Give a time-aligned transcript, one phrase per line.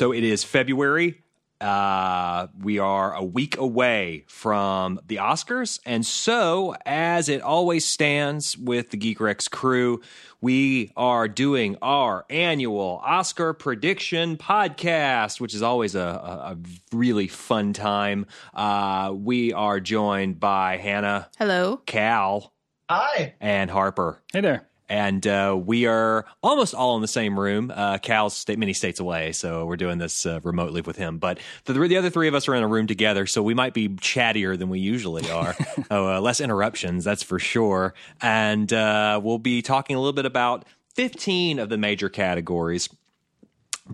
[0.00, 1.20] So it is February.
[1.60, 5.78] Uh, we are a week away from the Oscars.
[5.84, 10.00] And so, as it always stands with the Geek Rex crew,
[10.40, 17.28] we are doing our annual Oscar prediction podcast, which is always a, a, a really
[17.28, 18.24] fun time.
[18.54, 21.76] Uh, we are joined by Hannah, Hello.
[21.84, 22.54] Cal,
[22.88, 23.34] Hi.
[23.38, 24.22] and Harper.
[24.32, 24.69] Hey there.
[24.90, 27.72] And uh, we are almost all in the same room.
[27.72, 31.18] Uh, Cal's state, many states away, so we're doing this uh, remotely with him.
[31.18, 33.72] But the, the other three of us are in a room together, so we might
[33.72, 35.54] be chattier than we usually are.
[35.92, 37.94] oh, uh, less interruptions, that's for sure.
[38.20, 40.64] And uh, we'll be talking a little bit about
[40.96, 42.88] 15 of the major categories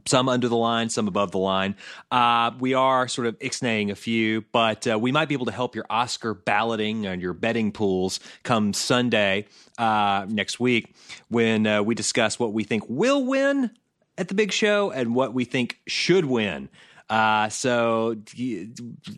[0.07, 1.77] some under the line, some above the line.
[2.11, 5.53] Uh, we are sort of ixnaying a few, but uh, we might be able to
[5.53, 9.47] help your Oscar balloting and your betting pools come Sunday
[9.79, 10.95] uh, next week
[11.29, 13.71] when uh, we discuss what we think will win
[14.19, 16.69] at the big show and what we think should win.
[17.09, 18.17] Uh, so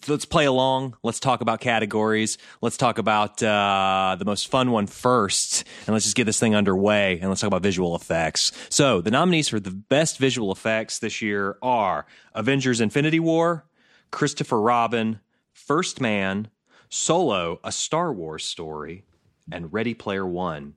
[0.08, 0.96] let's play along.
[1.02, 2.36] Let's talk about categories.
[2.60, 6.54] Let's talk about uh, the most fun one first, and let's just get this thing
[6.54, 7.18] underway.
[7.18, 8.52] And let's talk about visual effects.
[8.68, 13.64] So the nominees for the best visual effects this year are Avengers: Infinity War,
[14.10, 15.20] Christopher Robin,
[15.54, 16.48] First Man,
[16.90, 19.04] Solo: A Star Wars Story,
[19.50, 20.74] and Ready Player One.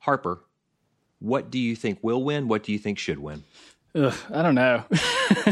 [0.00, 0.42] Harper,
[1.20, 2.48] what do you think will win?
[2.48, 3.44] What do you think should win?
[3.94, 4.84] Ugh, I don't know.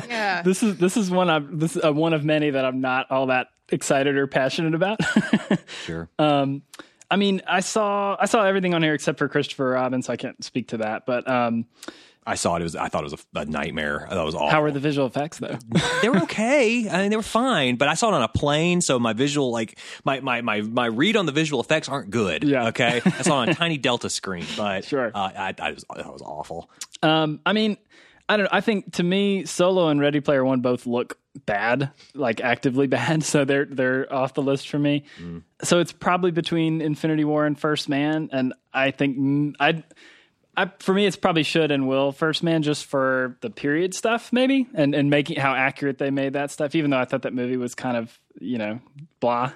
[0.09, 0.41] Yeah.
[0.43, 3.11] this is this is one I'm this is uh, one of many that I'm not
[3.11, 4.99] all that excited or passionate about.
[5.85, 6.09] Sure.
[6.19, 6.63] um,
[7.11, 10.17] I mean, I saw I saw everything on here except for Christopher Robin, so I
[10.17, 11.07] can't speak to that.
[11.07, 11.67] But um,
[12.27, 12.61] I saw it.
[12.61, 12.75] It was.
[12.77, 14.07] I thought it was a, a nightmare.
[14.11, 14.49] That was awful.
[14.49, 15.57] how were the visual effects though?
[16.03, 16.89] they were okay.
[16.91, 17.77] I mean, they were fine.
[17.77, 20.87] But I saw it on a plane, so my visual, like my my my my
[20.87, 22.43] read on the visual effects aren't good.
[22.43, 22.69] Yeah.
[22.69, 23.01] Okay.
[23.05, 25.13] I saw it on a tiny Delta screen, but Sure.
[25.15, 26.69] uh, I, I was that was awful.
[27.03, 27.77] Um, I mean,
[28.29, 28.51] I don't know.
[28.53, 33.23] I think to me, Solo and Ready Player One both look bad, like actively bad.
[33.23, 35.05] So they're they're off the list for me.
[35.63, 39.85] So it's probably between Infinity War and First Man, and I think mm, I.
[40.59, 44.33] I, for me, it's probably should and will First Man just for the period stuff,
[44.33, 46.75] maybe, and and making how accurate they made that stuff.
[46.75, 48.81] Even though I thought that movie was kind of you know
[49.21, 49.53] blah,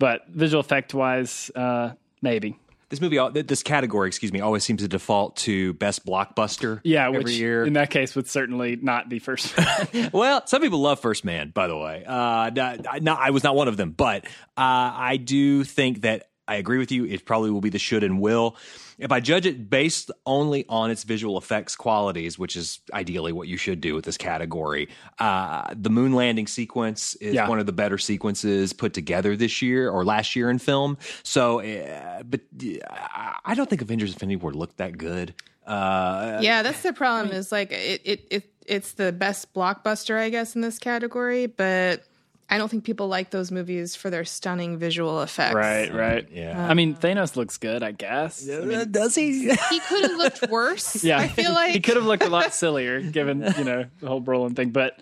[0.00, 2.58] but visual effect wise, uh, maybe.
[2.94, 6.80] This movie, this category, excuse me, always seems to default to best blockbuster.
[6.84, 7.64] Yeah, every which year.
[7.64, 10.10] in that case would certainly not be First Man.
[10.12, 12.04] well, some people love First Man, by the way.
[12.06, 16.28] Uh, not, not, I was not one of them, but uh, I do think that
[16.46, 17.04] I agree with you.
[17.06, 18.56] It probably will be the should and will.
[18.98, 23.48] If I judge it based only on its visual effects qualities, which is ideally what
[23.48, 24.88] you should do with this category,
[25.18, 27.48] uh, the moon landing sequence is Yeah.
[27.48, 30.98] one of the better sequences put together this year or last year in film.
[31.22, 35.34] So, uh, but uh, I don't think Avengers: Infinity War looked that good.
[35.66, 37.34] Uh, yeah, that's the problem.
[37.34, 42.04] Is like it, it it it's the best blockbuster, I guess, in this category, but
[42.50, 45.54] I don't think people like those movies for their stunning visual effects.
[45.54, 46.28] right, right.
[46.30, 46.66] Yeah.
[46.68, 48.48] I mean, Thanos looks good, I guess.
[48.48, 49.50] I mean, does he?
[49.70, 51.02] He could have looked worse.
[51.04, 54.08] yeah, I feel like he could have looked a lot sillier given you know the
[54.08, 55.00] whole Brolin thing, but.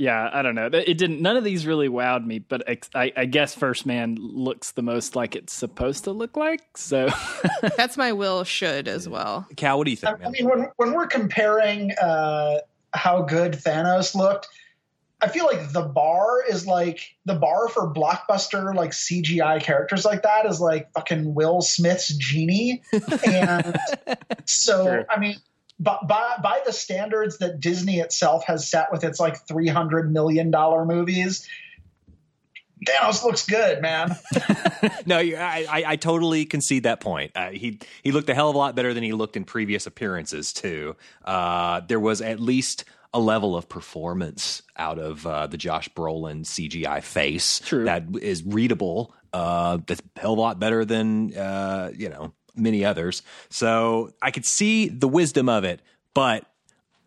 [0.00, 0.66] Yeah, I don't know.
[0.66, 1.20] It didn't.
[1.20, 2.62] None of these really wowed me, but
[2.94, 6.60] I, I guess First Man looks the most like it's supposed to look like.
[6.76, 7.08] So,
[7.76, 9.48] that's my will should as well.
[9.56, 10.24] Cal, what do you I, think?
[10.24, 12.58] I mean, when when we're comparing uh,
[12.94, 14.46] how good Thanos looked,
[15.20, 20.22] I feel like the bar is like the bar for blockbuster like CGI characters like
[20.22, 22.82] that is like fucking Will Smith's genie,
[23.26, 23.76] and
[24.46, 25.04] so True.
[25.10, 25.36] I mean.
[25.80, 30.12] But by, by the standards that Disney itself has set with its like three hundred
[30.12, 31.48] million dollar movies,
[32.86, 34.16] Thanos looks good, man.
[35.06, 37.32] No, I, I, I totally concede that point.
[37.34, 39.86] Uh, he he looked a hell of a lot better than he looked in previous
[39.86, 40.96] appearances too.
[41.24, 42.84] Uh, there was at least
[43.14, 47.84] a level of performance out of uh, the Josh Brolin CGI face True.
[47.84, 49.14] that is readable.
[49.32, 53.22] Uh, that's a hell of a lot better than uh, you know many others.
[53.50, 55.80] So I could see the wisdom of it,
[56.14, 56.44] but.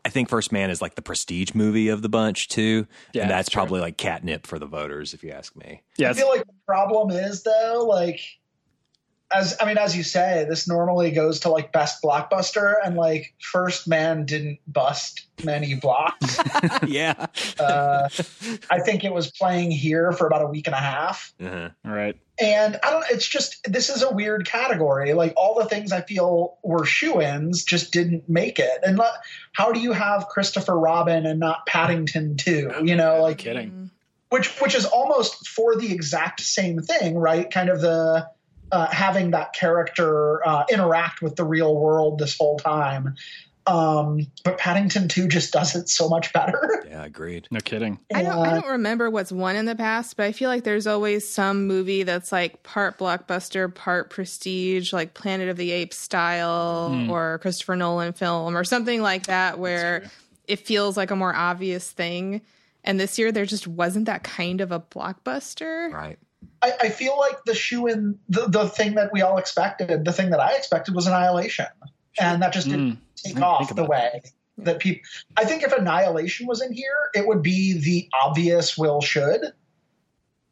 [0.04, 3.30] I think First Man is like the prestige movie of the bunch too, Yeah, and
[3.30, 5.84] that's that's probably like catnip for the voters, if you ask me.
[5.96, 8.20] yeah, I feel like the problem is though, like
[9.34, 13.34] as I mean, as you say, this normally goes to like best blockbuster, and like
[13.40, 16.38] First Man didn't bust many blocks.
[16.88, 17.28] yeah.
[17.60, 18.10] uh,
[18.70, 21.70] I think it was playing here for about a week and a half, Uh-huh.
[21.86, 22.16] all right.
[22.40, 23.06] and I don't.
[23.12, 25.14] It's just this is a weird category.
[25.14, 28.80] Like all the things I feel were shoe-ins just didn't make it.
[28.86, 29.20] And le-
[29.54, 32.72] how do you have Christopher Robin and not Paddington too?
[32.84, 33.90] You know, like Kidding.
[34.30, 37.50] which which is almost for the exact same thing, right?
[37.50, 38.30] Kind of the
[38.72, 43.16] uh, having that character uh, interact with the real world this whole time.
[43.68, 46.84] Um, but Paddington 2 just does it so much better.
[46.92, 47.48] Yeah, agreed.
[47.52, 48.00] No kidding.
[48.14, 50.88] I don't, I don't remember what's won in the past, but I feel like there's
[50.88, 57.10] always some movie that's like part blockbuster, part prestige, like Planet of the Apes style
[57.10, 60.04] or Christopher Nolan film or something like that, where
[60.50, 62.42] it feels like a more obvious thing.
[62.84, 65.94] And this year, there just wasn't that kind of a blockbuster.
[65.94, 66.20] Right.
[66.62, 70.14] I, I feel like the shoe in the, the thing that we all expected, the
[70.14, 71.68] thing that I expected was Annihilation.
[72.20, 74.22] And that just didn't take didn't off the way
[74.58, 75.02] that people.
[75.38, 79.54] I think if Annihilation was in here, it would be the obvious will should.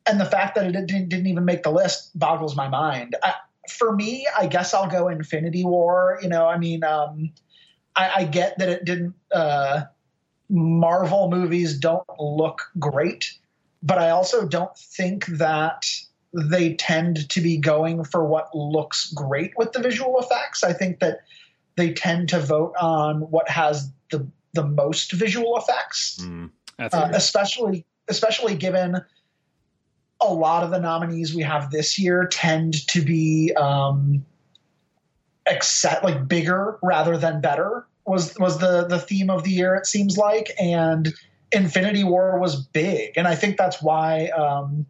[0.06, 3.16] And the fact that it didn't, didn't even make the list boggles my mind.
[3.22, 3.34] I,
[3.70, 6.20] for me, I guess I'll go Infinity War.
[6.22, 7.32] You know, I mean, um,
[7.96, 9.14] I, I get that it didn't.
[9.32, 9.82] Uh,
[10.50, 13.38] Marvel movies don't look great,
[13.82, 15.86] but I also don't think that
[16.34, 20.64] they tend to be going for what looks great with the visual effects.
[20.64, 21.22] I think that
[21.76, 26.52] they tend to vote on what has the the most visual effects, Mm.
[26.80, 29.02] Uh, especially especially given
[30.22, 34.26] a lot of the nominees we have this year tend to be um,
[35.48, 39.86] accept like bigger rather than better was was the the theme of the year it
[39.86, 41.14] seems like and
[41.52, 43.18] Infinity War was big.
[43.18, 44.86] And I think that's why um,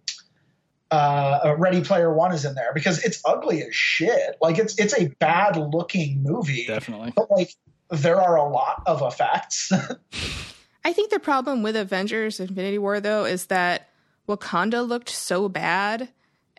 [0.91, 4.37] uh, Ready Player One is in there because it's ugly as shit.
[4.41, 6.65] Like it's it's a bad looking movie.
[6.67, 7.13] Definitely.
[7.15, 7.53] but like
[7.89, 9.71] there are a lot of effects.
[10.85, 13.89] I think the problem with Avengers Infinity War, though, is that
[14.27, 16.09] Wakanda looked so bad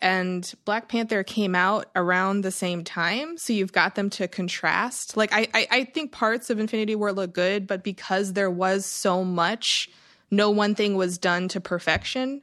[0.01, 3.37] and Black Panther came out around the same time.
[3.37, 5.17] So you've got them to contrast.
[5.17, 8.87] Like, I, I, I think parts of Infinity War look good, but because there was
[8.87, 9.91] so much,
[10.31, 12.43] no one thing was done to perfection.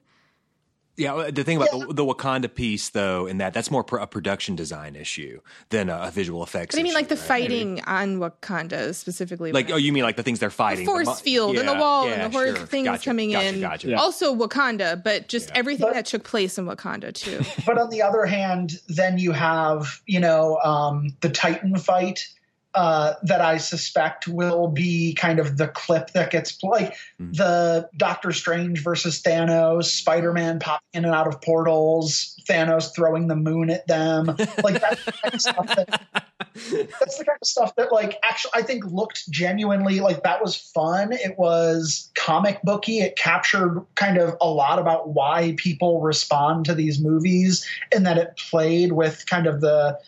[0.97, 4.07] Yeah, the thing about the, the Wakanda piece, though, in that that's more pro- a
[4.07, 6.73] production design issue than a, a visual effects.
[6.73, 7.23] But I mean, issue, like the right?
[7.23, 9.51] fighting on Wakanda specifically.
[9.51, 10.87] Like, oh, you mean like the things they're fighting?
[10.87, 12.65] force mo- field and the wall yeah, and the horrid sure.
[12.65, 13.61] things Gotcha, coming gotcha, in.
[13.61, 13.87] Gotcha.
[13.89, 13.97] Yeah.
[13.97, 17.41] Also Wakanda, but just everything But- that took place in Wakanda too.
[17.65, 22.27] but on the other hand, then you have you know um, the Titan fight
[22.73, 28.31] uh, that I suspect will be kind of the clip that gets like the Doctor
[28.31, 33.69] Strange versus Thanos, Spider Man popping in and out of portals, Thanos throwing the moon
[33.69, 34.27] at them,
[34.63, 36.25] like that's the kind of stuff that.
[36.99, 40.55] That's the kind of stuff that, like, actually, I think looked genuinely like that was
[40.55, 41.11] fun.
[41.11, 42.99] It was comic booky.
[42.99, 48.17] It captured kind of a lot about why people respond to these movies, and that
[48.17, 49.99] it played with kind of the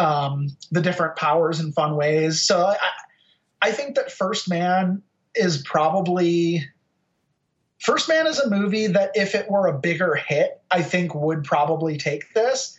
[0.00, 2.42] um, the different powers in fun ways.
[2.42, 2.76] So I,
[3.62, 5.02] I think that First Man
[5.34, 6.64] is probably
[7.78, 11.44] First Man is a movie that if it were a bigger hit, I think would
[11.44, 12.76] probably take this.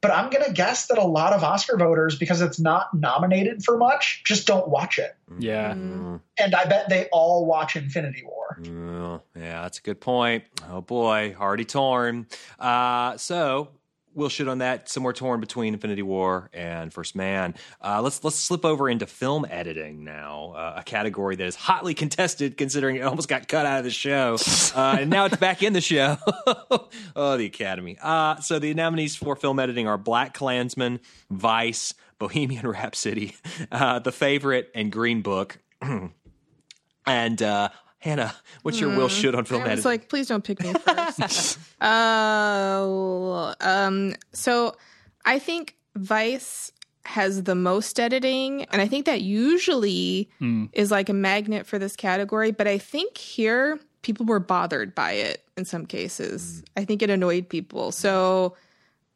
[0.00, 3.64] But I'm going to guess that a lot of Oscar voters, because it's not nominated
[3.64, 5.16] for much, just don't watch it.
[5.38, 5.72] Yeah.
[5.72, 8.58] Mm, And I bet they all watch Infinity War.
[8.60, 10.44] mm, yeah, that's a good point.
[10.68, 12.26] Oh boy, already torn.
[12.58, 13.70] Uh, so
[14.14, 14.88] we'll shit on that.
[14.88, 17.54] Somewhere torn between Infinity War and First Man.
[17.82, 21.94] Uh, let's let's slip over into film editing now, uh, a category that is hotly
[21.94, 24.36] contested, considering it almost got cut out of the show,
[24.74, 26.16] uh, and now it's back in the show.
[27.16, 27.98] oh, the Academy.
[28.00, 33.34] Uh, so the nominees for film editing are Black Klansman, Vice, Bohemian Rhapsody,
[33.70, 35.58] uh, The Favorite, and Green Book.
[37.06, 37.68] and uh,
[38.04, 39.90] Hannah, what's your will should on film I was editing?
[39.90, 41.58] like, please don't pick me first.
[41.80, 44.76] uh, um, so
[45.24, 46.70] I think Vice
[47.06, 50.28] has the most editing, and I think that usually
[50.74, 52.50] is like a magnet for this category.
[52.50, 56.62] But I think here people were bothered by it in some cases.
[56.76, 57.90] I think it annoyed people.
[57.90, 58.54] So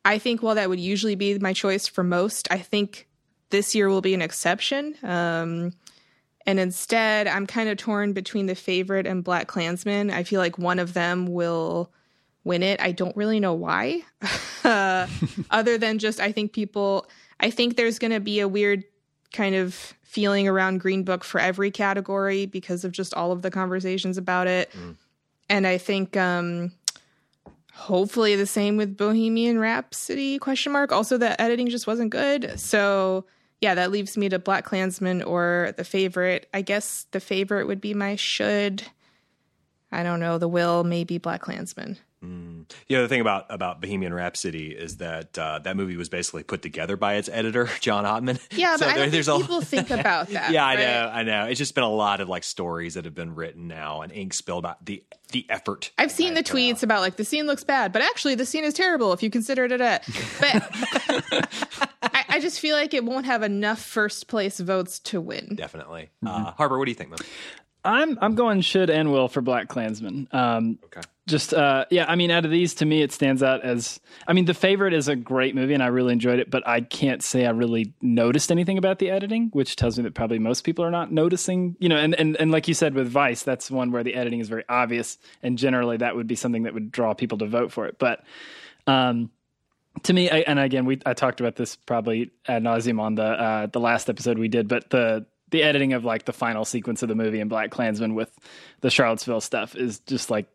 [0.06, 3.06] I think while that would usually be my choice for most, I think
[3.50, 4.94] this year will be an exception.
[5.02, 5.72] Um,
[6.48, 10.10] and instead, I'm kind of torn between the favorite and Black Klansman.
[10.10, 11.92] I feel like one of them will
[12.42, 12.80] win it.
[12.80, 14.00] I don't really know why.
[14.64, 15.06] uh,
[15.50, 17.06] other than just, I think people,
[17.38, 18.84] I think there's going to be a weird
[19.30, 19.74] kind of
[20.04, 24.46] feeling around Green Book for every category because of just all of the conversations about
[24.46, 24.74] it.
[25.50, 26.72] And I think, um,
[27.74, 30.92] hopefully the same with Bohemian Rhapsody question mark.
[30.92, 32.58] Also the editing just wasn't good.
[32.58, 33.26] So
[33.60, 36.48] yeah, that leaves me to Black Klansman or the favorite.
[36.54, 38.84] I guess the favorite would be my should.
[39.90, 41.96] I don't know, the will, maybe Black Klansman.
[42.20, 46.62] The other thing about about Bohemian Rhapsody is that uh, that movie was basically put
[46.62, 48.40] together by its editor, John Ottman.
[48.50, 50.50] Yeah, So but there- there's think a- people think about that.
[50.50, 50.80] yeah, I right?
[50.82, 51.44] know, I know.
[51.46, 54.34] It's just been a lot of like stories that have been written now and ink
[54.34, 55.92] spilled about the the effort.
[55.96, 58.74] I've seen the tweets about like the scene looks bad, but actually the scene is
[58.74, 60.00] terrible if you consider it a.
[60.40, 61.48] But
[62.28, 65.54] I, I I just feel like it won't have enough first place votes to win.
[65.56, 66.10] Definitely.
[66.24, 67.18] Uh, Harper, what do you think, man?
[67.84, 70.28] I'm I'm going should and will for Black Klansman.
[70.32, 71.00] Um, Okay.
[71.28, 74.00] just uh, yeah, I mean, out of these, to me, it stands out as.
[74.26, 76.50] I mean, The Favorite is a great movie, and I really enjoyed it.
[76.50, 80.14] But I can't say I really noticed anything about the editing, which tells me that
[80.14, 81.76] probably most people are not noticing.
[81.78, 84.40] You know, and and and like you said with Vice, that's one where the editing
[84.40, 87.70] is very obvious, and generally that would be something that would draw people to vote
[87.72, 87.98] for it.
[87.98, 88.24] But
[88.86, 89.30] um,
[90.04, 93.24] to me, I, and again, we I talked about this probably ad nauseum on the
[93.24, 97.02] uh, the last episode we did, but the the editing of like the final sequence
[97.02, 98.30] of the movie in Black Klansman with
[98.80, 100.46] the Charlottesville stuff is just like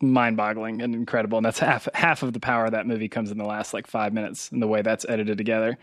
[0.00, 1.38] mind boggling and incredible.
[1.38, 3.86] And that's half half of the power of that movie comes in the last like
[3.86, 5.78] five minutes and the way that's edited together.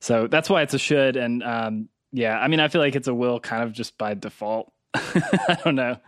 [0.00, 1.16] So that's why it's a should.
[1.16, 4.14] And um, yeah, I mean, I feel like it's a will kind of just by
[4.14, 4.72] default.
[4.94, 5.98] I don't know.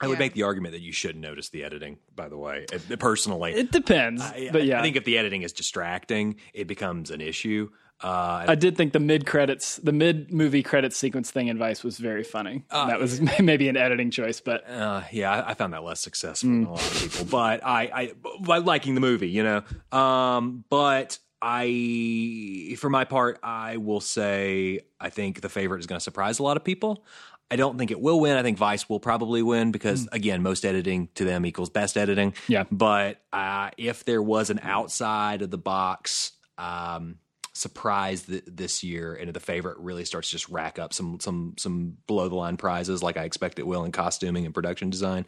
[0.00, 2.96] I would make the argument that you should notice the editing, by the way, uh,
[2.96, 3.52] personally.
[3.54, 7.20] It depends, I, but yeah, I think if the editing is distracting, it becomes an
[7.20, 7.70] issue.
[8.00, 11.82] Uh, I did think the mid credits, the mid movie credits sequence thing in Vice
[11.82, 12.64] was very funny.
[12.70, 16.48] that was maybe an editing choice, but Uh, yeah, I, I found that less successful
[16.48, 18.12] than a lot of people, but I, I,
[18.46, 19.98] by liking the movie, you know.
[19.98, 25.98] Um, but I, for my part, I will say I think the favorite is going
[25.98, 27.04] to surprise a lot of people.
[27.50, 28.36] I don't think it will win.
[28.36, 32.34] I think Vice will probably win because, again, most editing to them equals best editing.
[32.46, 32.64] Yeah.
[32.70, 37.16] But uh, if there was an outside of the box um,
[37.54, 41.54] surprise th- this year, and the favorite really starts to just rack up some some
[41.56, 45.24] some below the line prizes, like I expect it will in costuming and production design,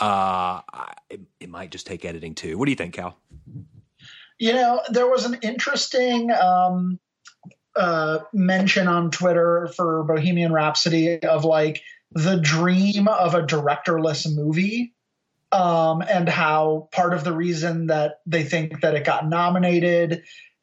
[0.00, 2.58] uh, I, it, it might just take editing too.
[2.58, 3.16] What do you think, Cal?
[4.38, 6.98] You know, there was an interesting um,
[7.76, 14.94] uh, mention on Twitter for Bohemian Rhapsody of like the dream of a directorless movie.
[15.50, 20.22] Um, and how part of the reason that they think that it got nominated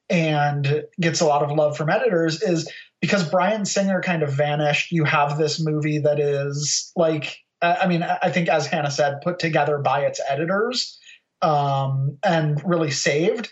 [0.09, 2.67] and gets a lot of love from editors is
[2.99, 4.91] because Bryan Singer kind of vanished.
[4.91, 9.21] You have this movie that is like, I mean, I I think as Hannah said,
[9.21, 10.99] put together by its editors
[11.41, 13.51] um, and really saved.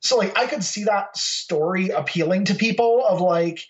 [0.00, 3.60] So like I could see that story appealing to people of like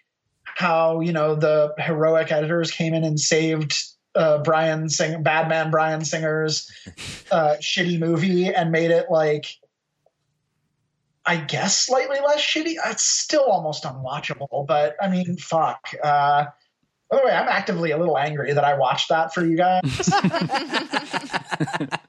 [0.44, 3.76] how you know the heroic editors came in and saved
[4.14, 6.70] uh, Bryan Singer, bad man Bryan Singer's
[7.30, 9.46] uh, shitty movie and made it like
[11.26, 12.76] I guess slightly less shitty.
[12.86, 15.88] It's still almost unwatchable, but I mean, fuck.
[16.02, 16.46] Uh,
[17.10, 19.82] by the way, I'm actively a little angry that I watched that for you guys.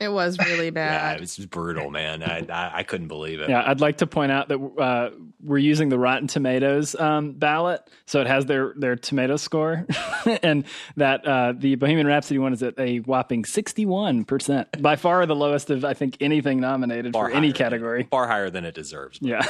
[0.00, 0.92] It was really bad.
[0.92, 1.16] Yeah, bad.
[1.16, 2.22] it was brutal, man.
[2.22, 3.50] I, I I couldn't believe it.
[3.50, 5.10] Yeah, I'd like to point out that uh,
[5.42, 9.86] we're using the Rotten Tomatoes um, ballot, so it has their their tomato score,
[10.42, 10.64] and
[10.96, 15.26] that uh, the Bohemian Rhapsody one is at a whopping sixty one percent, by far
[15.26, 18.08] the lowest of I think anything nominated Far for any higher than- category.
[18.10, 19.18] far higher than it deserves.
[19.20, 19.42] Yeah,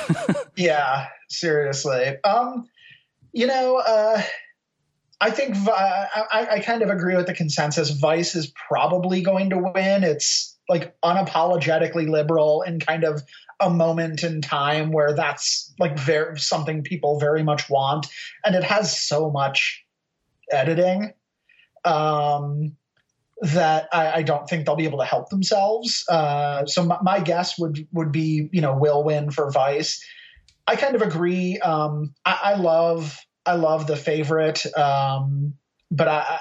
[0.57, 2.17] Yeah, seriously.
[2.25, 2.69] Um,
[3.33, 4.23] you know, uh,
[5.21, 7.91] I think I, I kind of agree with the consensus.
[7.91, 10.05] Vice is probably going to win.
[10.05, 13.23] It's like unapologetically liberal in kind of
[13.59, 18.07] a moment in time where that's like very something people very much want,
[18.45, 19.85] and it has so much
[20.53, 21.13] editing.
[21.85, 22.77] Um,
[23.41, 26.05] that I, I don't think they'll be able to help themselves.
[26.09, 30.05] Uh, so my, my guess would would be you know will win for Vice.
[30.67, 31.59] I kind of agree.
[31.59, 33.19] Um, I, I love
[33.49, 35.55] I love the favorite, um,
[35.91, 36.39] but I,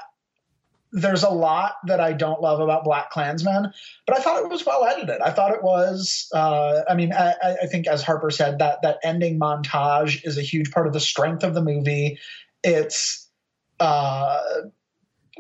[0.92, 3.72] there's a lot that I don't love about Black Klansman.
[4.06, 5.22] But I thought it was well edited.
[5.22, 6.28] I thought it was.
[6.34, 10.38] Uh, I mean, I, I- I think as Harper said, that that ending montage is
[10.38, 12.20] a huge part of the strength of the movie.
[12.64, 13.28] It's
[13.80, 14.40] uh,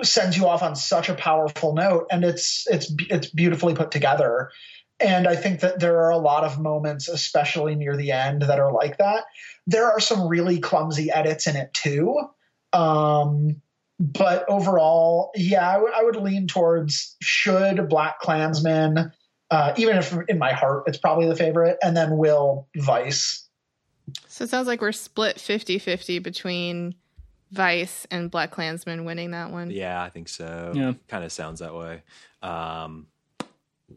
[0.04, 4.52] sends you off on such a powerful note, and it's it's it's beautifully put together.
[5.00, 8.60] And I think that there are a lot of moments, especially near the end, that
[8.60, 9.25] are like that.
[9.68, 12.18] There are some really clumsy edits in it too.
[12.74, 13.62] Um,
[14.00, 19.12] but overall, yeah, I, w- I would lean towards should Black Klansman,
[19.51, 23.48] uh, even if in my heart it's probably the favorite, and then will Vice.
[24.27, 26.96] So it sounds like we're split 50 50 between
[27.51, 29.72] Vice and Black Klansman winning that one.
[29.72, 30.74] Yeah, I think so.
[30.75, 30.94] Yeah.
[31.08, 32.04] Kind of sounds that way.
[32.42, 33.08] Um,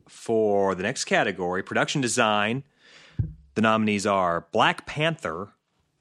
[0.09, 2.65] for the next category, production design,
[3.55, 5.51] the nominees are Black Panther,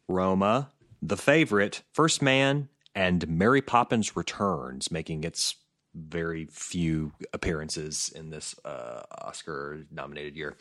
[0.07, 0.69] Roma,
[1.01, 5.55] The Favorite, First Man, and Mary Poppins Returns, making its
[5.95, 10.55] very few appearances in this uh, Oscar nominated year.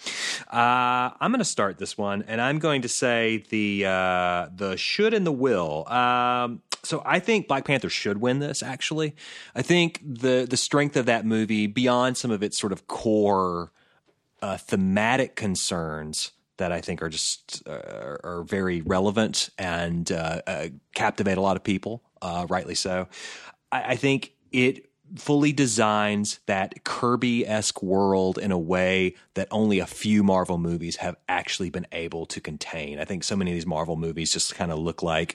[0.50, 4.76] Uh, I'm going to start this one, and I'm going to say the uh, the
[4.76, 5.87] should and the will.
[5.88, 8.62] Um, so I think Black Panther should win this.
[8.62, 9.14] Actually,
[9.54, 13.73] I think the the strength of that movie, beyond some of its sort of core
[14.42, 20.68] uh, thematic concerns, that I think are just uh, are very relevant and uh, uh,
[20.94, 23.08] captivate a lot of people, uh, rightly so.
[23.73, 29.78] I, I think it fully designs that Kirby esque world in a way that only
[29.78, 32.99] a few Marvel movies have actually been able to contain.
[32.99, 35.35] I think so many of these Marvel movies just kind of look like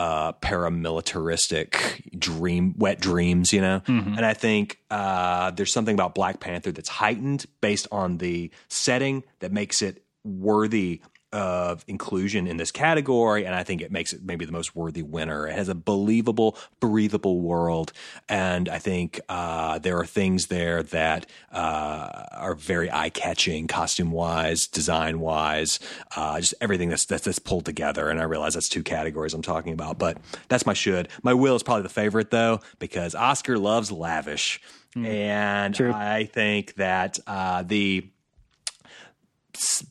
[0.00, 3.80] uh, paramilitaristic dream, wet dreams, you know?
[3.80, 4.14] Mm-hmm.
[4.16, 9.24] And I think uh, there's something about Black Panther that's heightened based on the setting
[9.40, 11.02] that makes it worthy
[11.32, 15.02] of inclusion in this category, and I think it makes it maybe the most worthy
[15.02, 15.46] winner.
[15.46, 17.92] It has a believable, breathable world,
[18.28, 24.10] and I think uh, there are things there that uh, are very eye catching, costume
[24.10, 25.78] wise, design wise,
[26.16, 28.08] uh, just everything that's, that's, that's pulled together.
[28.08, 30.18] And I realize that's two categories I'm talking about, but
[30.48, 31.08] that's my should.
[31.22, 34.60] My will is probably the favorite though because Oscar loves lavish,
[34.96, 35.92] mm, and true.
[35.92, 38.10] I think that uh, the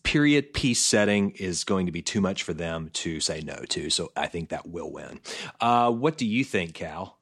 [0.04, 3.90] period piece setting is going to be too much for them to say no to.
[3.90, 5.20] So I think that will win.
[5.62, 7.18] Uh, what do you think, Cal?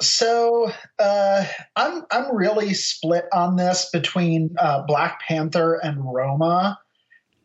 [0.00, 1.44] So uh,
[1.76, 6.78] I'm I'm really split on this between uh, Black Panther and Roma.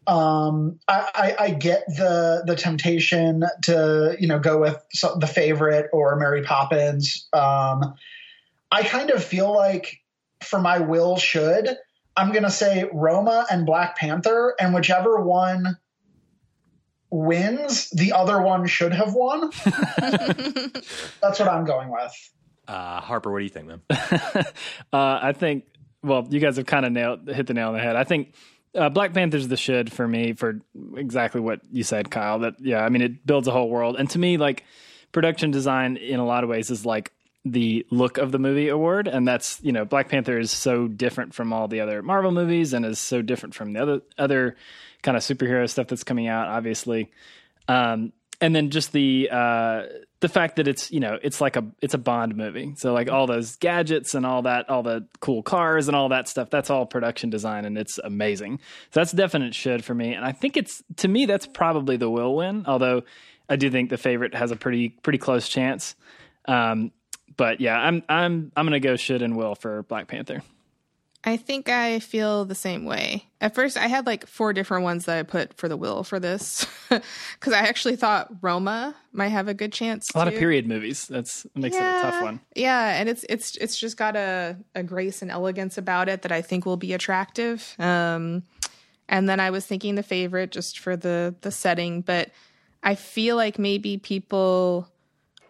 [0.08, 4.78] Um, I, I, I, get the the temptation to you know go with
[5.20, 7.28] the favorite or Mary Poppins.
[7.34, 7.96] Um,
[8.72, 9.98] I kind of feel like
[10.44, 11.76] for my will should
[12.18, 15.78] I'm going to say Roma and Black Panther, and whichever one
[17.10, 19.52] wins, the other one should have won.
[19.98, 22.32] That's what I'm going with.
[22.68, 23.82] Uh, Harper, what do you think, man?
[23.92, 25.66] uh, I think,
[26.04, 27.96] well, you guys have kind of nailed hit the nail on the head.
[27.96, 28.34] I think
[28.76, 30.62] uh, Black Panther's the should for me for
[30.96, 32.40] exactly what you said, Kyle.
[32.40, 34.64] That yeah, I mean, it builds a whole world, and to me, like
[35.12, 37.12] production design in a lot of ways is like
[37.46, 41.32] the look of the movie award and that's you know black panther is so different
[41.32, 44.56] from all the other marvel movies and is so different from the other other
[45.04, 47.12] kind of superhero stuff that's coming out obviously.
[47.68, 49.84] Um, and then just the uh,
[50.20, 52.74] the fact that it's you know it's like a it's a bond movie.
[52.76, 56.28] So like all those gadgets and all that all the cool cars and all that
[56.28, 58.60] stuff that's all production design and it's amazing.
[58.92, 60.14] So that's definite should for me.
[60.14, 63.04] And i think it's to me that's probably the will win although
[63.50, 65.96] i do think the favorite has a pretty pretty close chance.
[66.48, 66.92] Um,
[67.38, 70.42] but yeah, I'm I'm I'm gonna go should and will for Black Panther.
[71.28, 73.26] I think I feel the same way.
[73.42, 76.20] At first, I had like four different ones that I put for the will for
[76.20, 80.08] this because I actually thought Roma might have a good chance.
[80.14, 81.08] A lot of period movies.
[81.08, 82.42] That's makes yeah, it a tough one.
[82.56, 86.32] Yeah, and it's it's it's just got a a grace and elegance about it that
[86.32, 87.76] I think will be attractive.
[87.80, 88.44] Um,
[89.10, 92.30] and then I was thinking the favorite just for the the setting, but
[92.84, 94.88] I feel like maybe people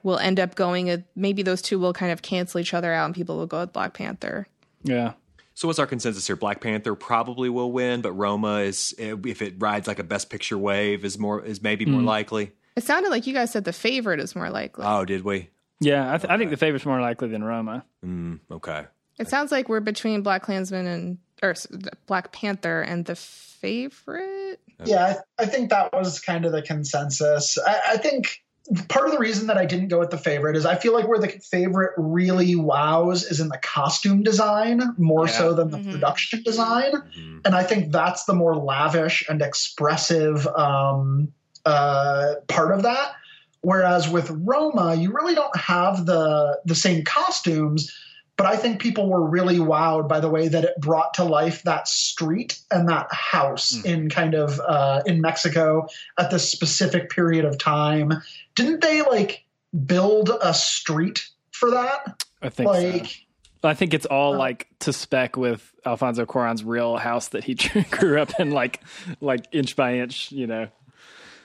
[0.05, 3.05] will end up going a, maybe those two will kind of cancel each other out
[3.05, 4.47] and people will go with Black Panther.
[4.83, 5.13] Yeah.
[5.55, 6.35] So what's our consensus here?
[6.35, 10.59] Black Panther probably will win, but Roma is if it rides like a best picture
[10.59, 12.05] wave is more is maybe more mm.
[12.05, 12.51] likely.
[12.75, 14.85] It sounded like you guys said the favorite is more likely.
[14.85, 15.49] Oh, did we?
[15.79, 16.33] Yeah, I, th- okay.
[16.33, 17.83] I think the favorite's more likely than Roma.
[18.05, 18.85] Mm, okay.
[19.17, 21.55] It sounds like we're between Black Klansman and or
[22.05, 24.59] Black Panther and the favorite.
[24.83, 27.57] Yeah, I, I think that was kind of the consensus.
[27.57, 28.44] I, I think
[28.87, 31.07] part of the reason that I didn't go with the favorite is I feel like
[31.07, 35.33] where the favorite really wows is in the costume design more yeah.
[35.33, 35.91] so than the mm-hmm.
[35.91, 36.91] production design.
[36.93, 37.39] Mm-hmm.
[37.45, 41.31] And I think that's the more lavish and expressive um,
[41.65, 43.13] uh, part of that.
[43.61, 47.91] Whereas with Roma, you really don't have the the same costumes,
[48.37, 51.63] but I think people were really wowed by the way that it brought to life
[51.63, 53.85] that street and that house mm.
[53.85, 58.11] in kind of uh, in Mexico at this specific period of time.
[58.55, 59.45] Didn't they like
[59.85, 62.23] build a street for that?
[62.41, 63.05] I think like.
[63.07, 63.69] So.
[63.69, 67.55] I think it's all uh, like to spec with Alfonso Cuarón's real house that he
[67.89, 68.81] grew up in, like
[69.21, 70.67] like inch by inch, you know.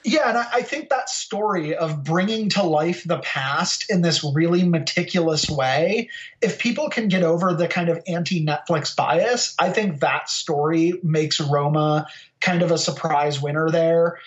[0.05, 4.25] Yeah, and I, I, think that story of bringing to life the past in this
[4.25, 6.09] really meticulous way,
[6.41, 10.95] if people can get over the kind of anti Netflix bias, I think that story
[11.03, 12.07] makes Roma
[12.41, 14.19] kind of a surprise winner there.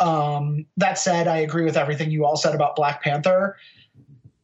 [0.00, 3.56] Um, that said, I agree with everything you all said about Black Panther.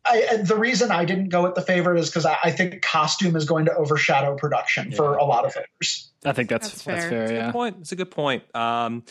[0.09, 3.35] I, the reason I didn't go with the favorite is because I, I, think costume
[3.35, 4.97] is going to overshadow production yeah.
[4.97, 6.13] for a lot of voters.
[6.25, 6.95] I think that's that's fair.
[6.95, 7.77] That's fair yeah, good point.
[7.81, 8.45] It's a good point.
[8.55, 9.03] Um,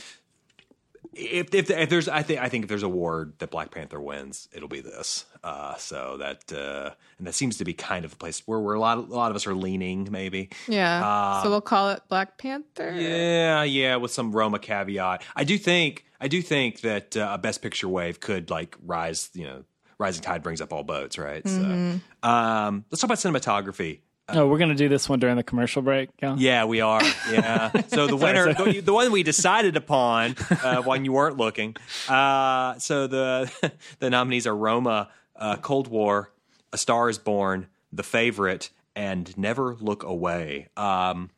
[1.15, 3.99] if, if, if there's I think I think if there's a award that Black Panther
[3.99, 5.25] wins, it'll be this.
[5.43, 8.73] Uh, so that uh, and that seems to be kind of a place where we're
[8.73, 10.49] a lot of, a lot of us are leaning maybe.
[10.67, 11.05] Yeah.
[11.05, 12.93] Uh, so we'll call it Black Panther.
[12.95, 15.23] Yeah, yeah, with some Roma caveat.
[15.35, 19.29] I do think I do think that uh, a Best Picture wave could like rise.
[19.33, 19.63] You know,
[19.97, 21.43] rising tide brings up all boats, right?
[21.43, 21.97] Mm-hmm.
[22.23, 23.99] So um, let's talk about cinematography.
[24.29, 26.09] Oh, we're gonna do this one during the commercial break.
[26.21, 27.03] Yeah, Yeah, we are.
[27.31, 27.71] Yeah.
[27.87, 31.75] So the winner, the, the one we decided upon uh, when you weren't looking.
[32.07, 33.51] Uh, so the
[33.99, 36.31] the nominees are Roma, uh, Cold War,
[36.73, 40.67] A Star Is Born, The Favorite, and Never Look Away.
[40.77, 41.29] Um,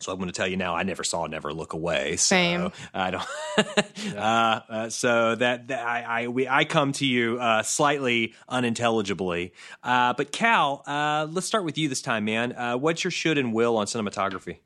[0.00, 0.74] so I'm going to tell you now.
[0.74, 2.16] I never saw Never Look Away.
[2.16, 2.72] So Same.
[2.92, 3.26] I don't.
[4.16, 9.52] uh, uh, so that, that I I, we, I come to you uh, slightly unintelligibly.
[9.82, 12.52] Uh, but Cal, uh, let's start with you this time, man.
[12.52, 14.58] Uh, what's your should and will on cinematography?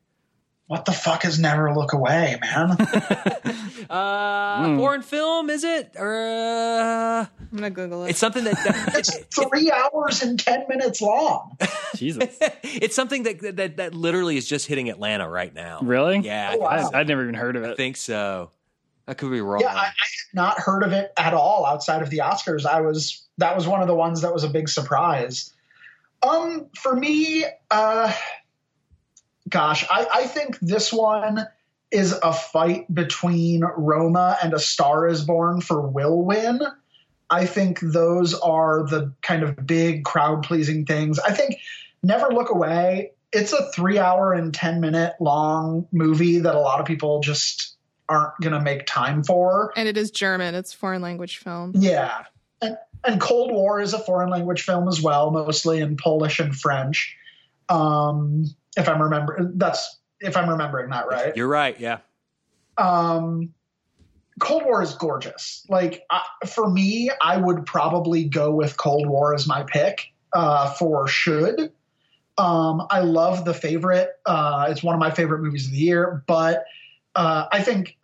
[0.67, 2.77] What the fuck is Never Look Away, man?
[3.91, 5.93] Uh, foreign film is it?
[5.99, 8.11] Or uh, I'm gonna Google it.
[8.11, 11.59] it's something that, that it's three hours and ten minutes long.
[11.95, 15.81] Jesus, it's something that, that that literally is just hitting Atlanta right now.
[15.83, 16.21] really?
[16.21, 16.91] Yeah, Oh, wow.
[16.95, 17.69] I, I'd never even heard of it.
[17.69, 17.77] I it.
[17.77, 18.51] think so.
[19.07, 19.61] I could be wrong.
[19.61, 19.93] Yeah, I, I had
[20.33, 22.65] not heard of it at all outside of the Oscars.
[22.65, 25.53] I was that was one of the ones that was a big surprise.
[26.23, 28.11] Um, for me, uh,
[29.49, 31.47] gosh, I, I think this one
[31.91, 36.61] is a fight between Roma and A Star Is Born for Will Win.
[37.31, 41.19] I think those are the kind of big crowd pleasing things.
[41.19, 41.57] I think
[42.03, 43.13] Never Look Away.
[43.33, 47.77] It's a three hour and ten minute long movie that a lot of people just
[48.09, 49.73] aren't going to make time for.
[49.77, 50.55] and it is German.
[50.55, 51.73] It's foreign language film.
[51.75, 52.25] Yeah.
[52.61, 56.55] And, and Cold War is a foreign language film as well, mostly in Polish and
[56.55, 57.17] French.
[57.69, 61.37] Um, if I'm remember that's if I'm remembering that right.
[61.37, 61.79] You're right.
[61.79, 61.99] Yeah.
[62.77, 63.53] Um,
[64.41, 65.65] Cold War is gorgeous.
[65.69, 70.73] Like I, for me, I would probably go with Cold War as my pick uh,
[70.73, 71.73] for should.
[72.37, 74.11] Um, I love the favorite.
[74.27, 76.65] Uh, it's one of my favorite movies of the year, but
[77.15, 77.97] uh, I think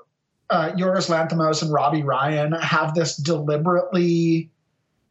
[0.50, 4.50] uh, Yorgos Lanthimos and Robbie Ryan have this deliberately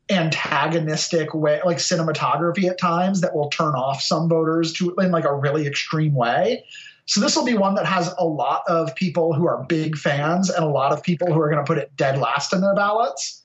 [0.10, 5.26] antagonistic way, like cinematography at times, that will turn off some voters to in like
[5.26, 6.66] a really extreme way.
[7.06, 10.50] So this will be one that has a lot of people who are big fans
[10.50, 12.76] and a lot of people who are going to put it dead last in their
[12.76, 13.44] ballots.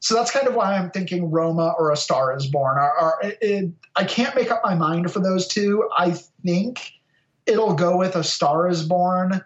[0.00, 2.76] So that's kind of why I'm thinking Roma or A Star Is Born.
[2.76, 5.88] Are, are it, I can't make up my mind for those two.
[5.96, 6.92] I think
[7.46, 9.42] it'll go with A Star Is Born.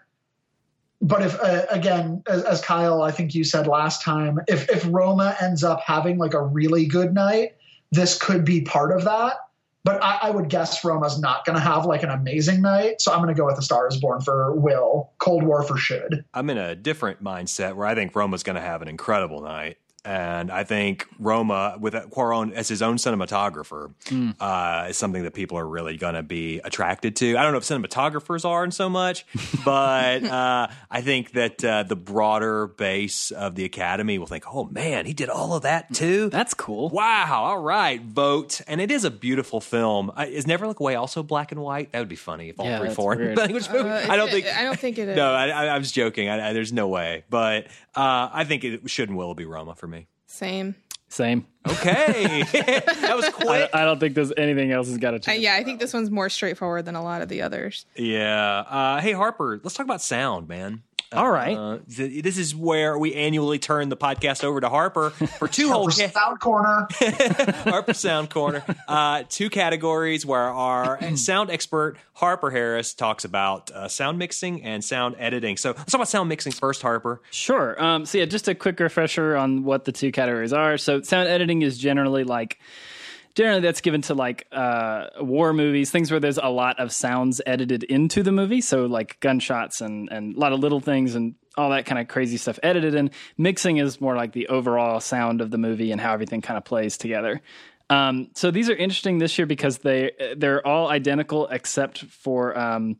[1.03, 4.87] But if uh, again, as, as Kyle, I think you said last time, if if
[4.89, 7.55] Roma ends up having like a really good night,
[7.91, 9.35] this could be part of that.
[9.83, 13.11] But I, I would guess Roma's not going to have like an amazing night, so
[13.11, 16.23] I'm going to go with the Stars Born for Will, Cold War for should.
[16.33, 19.77] I'm in a different mindset where I think Roma's going to have an incredible night.
[20.05, 23.93] And I think Roma, with Cuarón as his own cinematographer,
[24.39, 27.37] uh, is something that people are really going to be attracted to.
[27.37, 29.25] I don't know if cinematographers are in so much,
[29.65, 34.65] but uh, I think that uh, the broader base of the Academy will think, "Oh
[34.65, 36.89] man, he did all of that too." That's cool.
[36.89, 37.43] Wow!
[37.43, 40.11] All right, vote, and it is a beautiful film.
[40.17, 41.93] Uh, is Never Look Away also black and white?
[41.93, 43.85] That would be funny if all Yeah, three foreign language movies.
[43.85, 44.47] Uh, I don't think.
[44.47, 45.15] I don't think it is.
[45.15, 46.27] No, I, I, I was joking.
[46.27, 49.75] I, I, there's no way, but uh, I think it should and will be Roma
[49.75, 49.92] for me.
[50.33, 50.73] Same.
[51.09, 51.45] Same.
[51.69, 53.69] Okay, that was I, quick.
[53.71, 55.43] I don't think there's anything else has got to Uh, change.
[55.43, 57.85] yeah, I think this one's more straightforward than a lot of the others.
[57.95, 58.63] Yeah.
[58.67, 60.81] Uh, hey Harper, let's talk about sound, man.
[61.13, 61.57] All right.
[61.57, 65.69] Uh, th- this is where we annually turn the podcast over to Harper for two
[65.71, 66.87] whole ca- Sound Corner.
[67.63, 68.63] Harper Sound Corner.
[68.87, 74.83] Uh, two categories where our sound expert Harper Harris talks about uh, sound mixing and
[74.83, 75.57] sound editing.
[75.57, 77.21] So let's talk about sound mixing first, Harper.
[77.31, 77.81] Sure.
[77.83, 80.77] Um, so yeah, just a quick refresher on what the two categories are.
[80.77, 82.59] So sound editing is generally like
[83.35, 87.41] generally that's given to like uh, war movies, things where there's a lot of sounds
[87.45, 88.61] edited into the movie.
[88.61, 92.07] So like gunshots and and a lot of little things and all that kind of
[92.07, 93.11] crazy stuff edited in.
[93.37, 96.65] Mixing is more like the overall sound of the movie and how everything kind of
[96.65, 97.41] plays together.
[97.89, 102.97] Um, so these are interesting this year because they they're all identical except for um,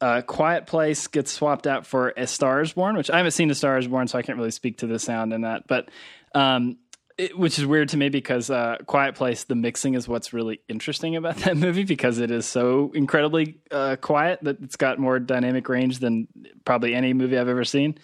[0.00, 3.50] uh, Quiet Place gets swapped out for A Star Is Born, which I haven't seen
[3.50, 5.66] A Star Is Born, so I can't really speak to the sound in that.
[5.66, 5.90] But
[6.34, 6.78] um,
[7.20, 10.60] it, which is weird to me because uh, Quiet Place, the mixing is what's really
[10.68, 15.18] interesting about that movie because it is so incredibly uh, quiet that it's got more
[15.18, 16.28] dynamic range than
[16.64, 17.98] probably any movie I've ever seen.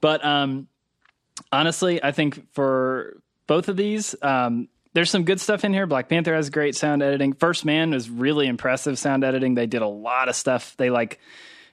[0.00, 0.68] But um,
[1.50, 5.86] honestly, I think for both of these, um, there's some good stuff in here.
[5.86, 7.32] Black Panther has great sound editing.
[7.32, 9.54] First Man was really impressive sound editing.
[9.54, 10.76] They did a lot of stuff.
[10.76, 11.18] They like,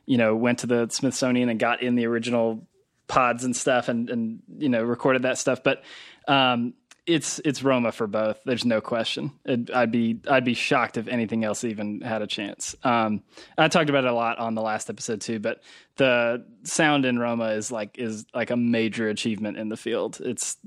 [0.05, 2.65] you know, went to the Smithsonian and got in the original
[3.09, 5.61] pods and stuff and and you know recorded that stuff.
[5.61, 5.83] But
[6.29, 6.73] um,
[7.09, 8.39] it's it's Roma for both.
[8.45, 9.31] There's no question.
[9.43, 12.75] It, I'd be I'd be shocked if anything else even had a chance.
[12.83, 13.23] Um,
[13.57, 15.63] I talked about it a lot on the last episode too, but
[15.95, 20.21] the sound in Roma is like is like a major achievement in the field.
[20.23, 20.57] It's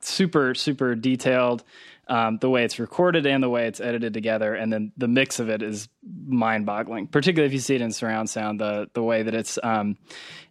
[0.00, 1.62] super super detailed.
[2.08, 5.40] Um, the way it's recorded and the way it's edited together, and then the mix
[5.40, 5.88] of it is
[6.26, 7.08] mind-boggling.
[7.08, 9.96] Particularly if you see it in surround sound, the the way that it's um,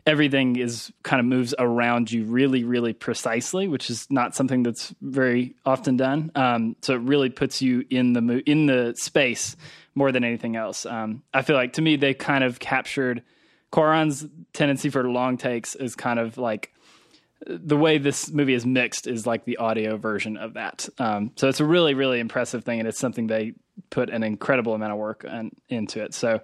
[0.06, 4.94] everything is kind of moves around you really, really precisely, which is not something that's
[5.02, 6.30] very often done.
[6.36, 9.56] Um, so it really puts you in the mo- in the space
[9.96, 10.86] more than anything else.
[10.86, 13.24] Um, I feel like to me they kind of captured
[13.72, 16.74] Cuarón's tendency for long takes is kind of like
[17.48, 20.88] the way this movie is mixed is like the audio version of that.
[21.00, 23.54] Um, so it's a really, really impressive thing, and it's something they
[23.90, 26.14] put an incredible amount of work on, into it.
[26.14, 26.40] So,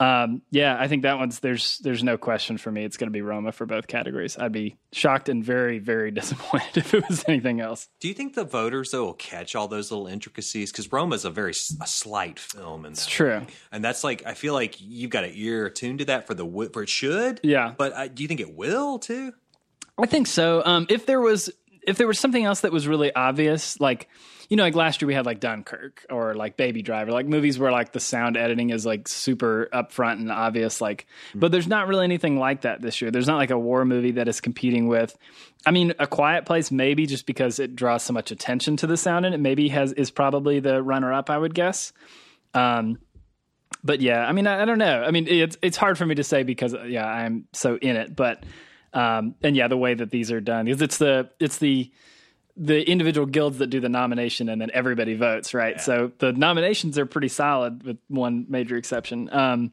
[0.00, 2.84] um, yeah, I think that one's there's there's no question for me.
[2.84, 4.38] It's going to be Roma for both categories.
[4.38, 7.88] I'd be shocked and very, very disappointed if it was anything else.
[8.00, 10.70] Do you think the voters though will catch all those little intricacies?
[10.70, 13.42] Because Roma is a very a slight film, and It's true.
[13.72, 16.70] and that's like I feel like you've got an ear attuned to that for the
[16.72, 17.40] for it should.
[17.42, 17.74] Yeah.
[17.76, 19.32] but uh, do you think it will too?
[19.98, 20.62] I think so.
[20.64, 21.50] Um, if there was
[21.86, 24.08] if there was something else that was really obvious, like
[24.48, 27.58] you know, like last year we had like Dunkirk or like Baby Driver, like movies
[27.58, 30.80] where like the sound editing is like super upfront and obvious.
[30.80, 33.10] Like, but there's not really anything like that this year.
[33.10, 35.16] There's not like a war movie that is competing with.
[35.66, 38.96] I mean, A Quiet Place maybe just because it draws so much attention to the
[38.96, 41.28] sound and it maybe has is probably the runner up.
[41.28, 41.92] I would guess.
[42.54, 42.98] Um,
[43.84, 45.02] but yeah, I mean, I, I don't know.
[45.02, 48.16] I mean, it's it's hard for me to say because yeah, I'm so in it.
[48.16, 48.44] But
[48.92, 51.90] um, and yeah, the way that these are done is it's the it's the
[52.56, 55.80] the individual guilds that do the nomination and then everybody votes, right?
[55.80, 59.32] So the nominations are pretty solid with one major exception.
[59.32, 59.70] Um,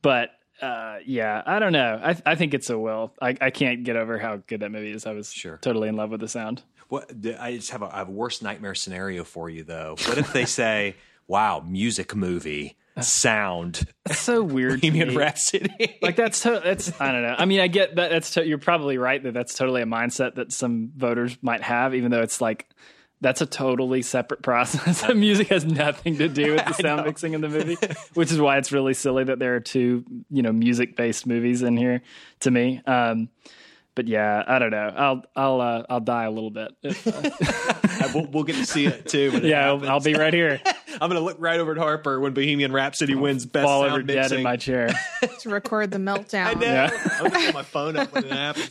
[0.00, 0.30] but
[0.62, 2.00] uh, yeah, I don't know.
[2.02, 3.12] I I think it's a will.
[3.20, 5.04] I, I can't get over how good that movie is.
[5.04, 5.58] I was Sure.
[5.58, 6.62] totally in love with the sound.
[6.88, 9.96] What I just have a, I have a worst nightmare scenario for you though.
[10.06, 10.94] What if they say,
[11.26, 14.80] "Wow, music movie sound It's so weird.
[14.80, 15.14] Bohemian.
[15.14, 15.98] Rhapsody"?
[16.02, 17.34] like that's to, that's I don't know.
[17.36, 18.10] I mean, I get that.
[18.10, 21.94] That's to, you're probably right that that's totally a mindset that some voters might have,
[21.94, 22.68] even though it's like
[23.20, 25.02] that's a totally separate process.
[25.06, 27.76] the music has nothing to do with the sound mixing in the movie,
[28.14, 31.62] which is why it's really silly that there are two you know music based movies
[31.62, 32.02] in here
[32.40, 32.82] to me.
[32.86, 33.28] Um,
[33.96, 34.92] but yeah, I don't know.
[34.94, 36.76] I'll I'll uh, I'll die a little bit.
[36.86, 39.32] If, uh, we'll, we'll get to see it too.
[39.32, 39.90] when it yeah, I'll, happens.
[39.90, 40.60] I'll be right here,
[41.00, 43.92] I'm going to look right over at Harper when Bohemian Rhapsody wins best fall sound
[43.92, 44.90] over dead in my chair.
[45.40, 46.46] to record the meltdown.
[46.46, 46.66] I know.
[46.66, 47.08] Yeah.
[47.18, 48.70] I'm gonna put my phone up when it happens.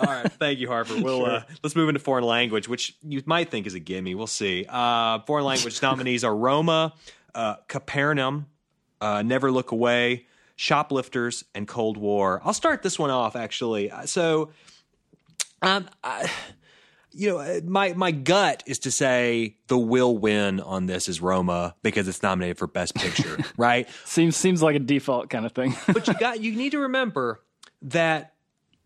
[0.00, 1.00] All right, thank you, Harper.
[1.00, 4.14] We'll uh, let's move into foreign language, which you might think is a gimme.
[4.14, 4.66] We'll see.
[4.68, 6.94] Uh, foreign language nominees are Roma,
[7.34, 8.46] uh, Capernaum,
[9.00, 10.26] uh, Never Look Away,
[10.62, 12.40] Shoplifters, and Cold War.
[12.44, 13.90] I'll start this one off actually.
[13.90, 14.50] Uh, So,
[15.60, 16.30] um, I,
[17.10, 21.20] you know, uh, my my gut is to say the will win on this is
[21.20, 23.88] Roma because it's nominated for Best Picture, right?
[24.04, 25.74] Seems seems like a default kind of thing.
[25.88, 27.42] but you got you need to remember
[27.82, 28.34] that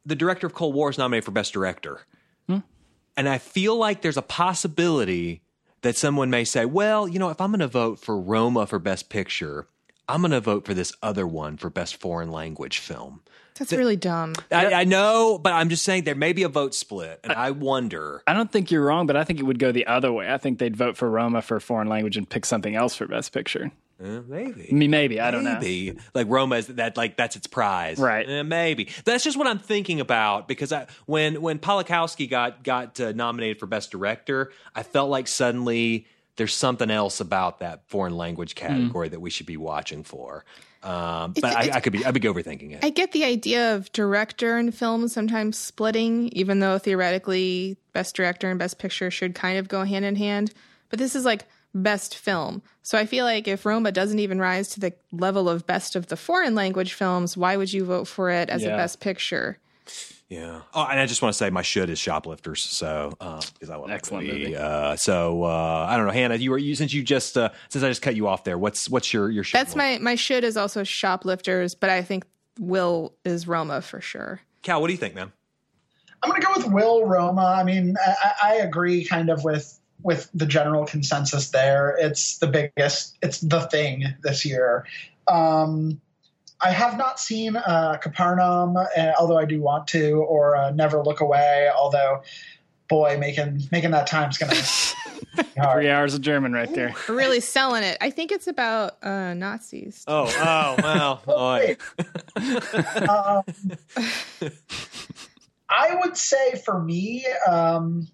[0.07, 2.01] the director of Cold War is nominated for Best Director,
[2.49, 5.43] and I feel like there's a possibility
[5.83, 8.79] that someone may say, "Well, you know, if I'm going to vote for Roma for
[8.79, 9.69] Best Picture,
[10.09, 13.21] I'm going to vote for this other one for Best Foreign Language Film."
[13.59, 14.35] That's really dumb.
[14.53, 17.53] I, I know, but I'm just saying there may be a vote split, and I
[17.53, 18.23] wonder.
[18.27, 20.31] I don't think you're wrong, but I think it would go the other way.
[20.31, 23.33] I think they'd vote for Roma for foreign language and pick something else for best
[23.33, 23.71] picture.
[23.99, 24.69] Uh, maybe.
[24.71, 25.55] I mean, maybe I don't know.
[25.55, 28.29] maybe like Roma is that like that's its prize, Right.
[28.29, 33.01] Eh, maybe that's just what I'm thinking about because I, when when Pawlikowski got got
[33.01, 38.17] uh, nominated for best director, I felt like suddenly there's something else about that foreign
[38.17, 38.67] language Hmm.
[38.67, 40.45] category that we should be watching for.
[40.83, 42.85] Um, but It's- I, I could be I'd be overthinking it.
[42.85, 48.49] I get the idea of director and film sometimes splitting, even though theoretically best director
[48.51, 50.53] and best picture should kind of go hand in hand.
[50.91, 51.45] But this is like
[51.75, 52.63] best film.
[52.83, 56.07] So I feel like if Roma doesn't even rise to the level of best of
[56.07, 58.75] the foreign language films, why would you vote for it as Yeah.
[58.75, 59.59] a best picture?
[60.29, 60.63] Yeah.
[60.75, 62.61] Oh, and I just want to say my should is shoplifters.
[62.63, 64.41] So because I want Excellent to be.
[64.41, 64.57] movie.
[64.57, 66.35] Uh, so uh, I don't know, Hannah.
[66.35, 68.59] You were you since you just uh, since I just cut you off there.
[68.59, 69.59] What's what's your your should?
[69.59, 72.25] That's my my should is also shoplifters, but I think
[72.59, 74.41] will is Roma for sure.
[74.63, 74.81] Cal.
[74.81, 75.33] What do you think, man?
[76.23, 77.55] I'm going to go with Will Roma.
[77.57, 81.97] I mean, I, I agree kind of with with the general consensus there.
[82.01, 83.17] It's the biggest.
[83.23, 84.87] It's the thing this year.
[85.29, 86.01] Um,
[86.61, 91.03] I have not seen uh, Capernaum, uh, although I do want to, or uh, Never
[91.03, 91.71] Look Away.
[91.77, 92.23] Although,
[92.89, 95.43] boy, making making that time's going to be.
[95.73, 96.95] Three hours of German right there.
[97.09, 97.99] We're really selling it.
[98.01, 100.03] I think it's about uh, Nazis.
[100.07, 101.23] Oh, oh, well.
[101.27, 101.77] boy.
[103.07, 103.43] um,
[105.69, 108.09] I would say for me, um,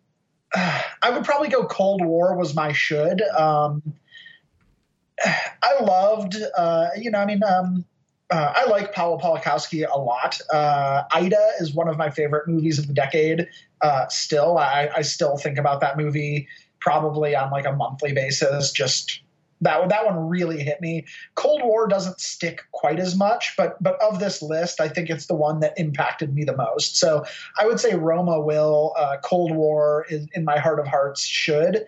[0.55, 3.23] I would probably go Cold War was my should.
[3.23, 3.83] Um,
[5.25, 7.85] I loved, uh, you know, I mean, um,
[8.33, 10.41] uh, I like Paweł Pawlikowski a lot.
[10.51, 13.47] Uh, Ida is one of my favorite movies of the decade.
[13.83, 16.49] Uh, still, I, I still think about that movie
[16.81, 18.73] probably on like a monthly basis.
[18.73, 19.21] Just
[19.61, 21.05] that that one really hit me.
[21.35, 25.27] Cold War doesn't stick quite as much, but but of this list, I think it's
[25.27, 26.97] the one that impacted me the most.
[26.97, 27.27] So
[27.61, 28.95] I would say Roma will.
[28.97, 31.87] Uh, Cold War is in my heart of hearts should.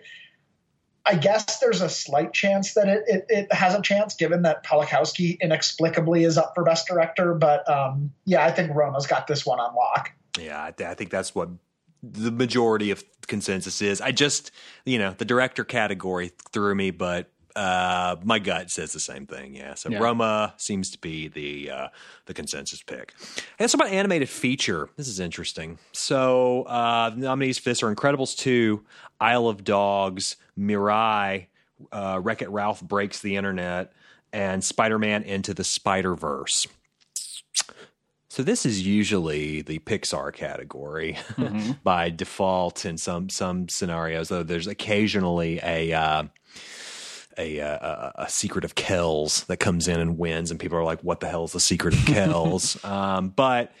[1.07, 4.65] I guess there's a slight chance that it, it, it, has a chance, given that
[4.65, 7.35] Pawlikowski inexplicably is up for Best Director.
[7.35, 10.11] But um, yeah, I think Roma's got this one on lock.
[10.39, 11.49] Yeah, I, th- I think that's what
[12.01, 14.01] the majority of consensus is.
[14.01, 14.51] I just,
[14.85, 19.55] you know, the director category threw me, but uh, my gut says the same thing.
[19.55, 19.75] Yeah.
[19.75, 19.99] So Yeah.
[19.99, 21.87] Roma seems to be the uh,
[22.25, 23.13] the consensus pick.
[23.59, 24.89] And so about animated feature.
[24.97, 25.77] This is interesting.
[25.93, 28.83] So uh, the nominees for this are Incredibles two,
[29.19, 31.47] Isle of Dogs, Mirai,
[31.91, 33.93] uh, Wreck It Ralph breaks the internet,
[34.33, 36.67] and Spider Man into the Spider Verse.
[38.27, 41.17] So this is usually the Pixar category
[41.85, 44.27] by default in some some scenarios.
[44.27, 46.23] Though there's occasionally a uh,
[47.37, 50.83] a, uh, a a secret of Kells that comes in and wins, and people are
[50.83, 53.71] like, "What the hell is the secret of Kells?" um, but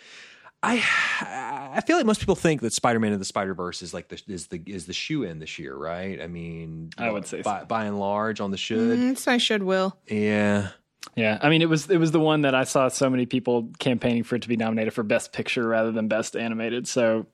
[0.63, 0.83] I
[1.75, 4.07] I feel like most people think that Spider Man and the Spider Verse is like
[4.07, 6.21] the is the is the shoe in this year, right?
[6.21, 7.65] I mean, I would say by, so.
[7.65, 9.97] by and large on the should, Mm, it's my should will.
[10.07, 10.69] yeah.
[11.15, 13.69] Yeah, I mean it was it was the one that I saw so many people
[13.77, 16.87] campaigning for it to be nominated for best picture rather than best animated.
[16.87, 17.27] So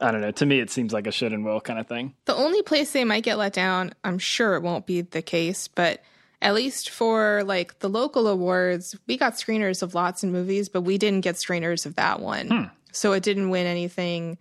[0.00, 0.30] I don't know.
[0.30, 2.14] To me, it seems like a should and will kind of thing.
[2.26, 5.66] The only place they might get let down, I'm sure it won't be the case,
[5.68, 6.02] but
[6.40, 10.82] at least for like the local awards, we got screeners of lots of movies, but
[10.82, 12.46] we didn't get screeners of that one.
[12.48, 12.62] Hmm.
[12.92, 14.38] So it didn't win anything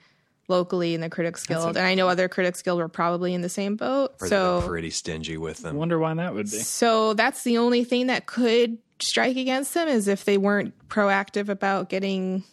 [0.48, 1.76] locally in the Critics Guild.
[1.76, 4.14] and I know other Critics Guild were probably in the same boat.
[4.22, 5.78] Or so pretty stingy with I them.
[5.78, 6.58] wonder why that would be.
[6.58, 11.50] So that's the only thing that could strike against them is if they weren't proactive
[11.50, 12.44] about getting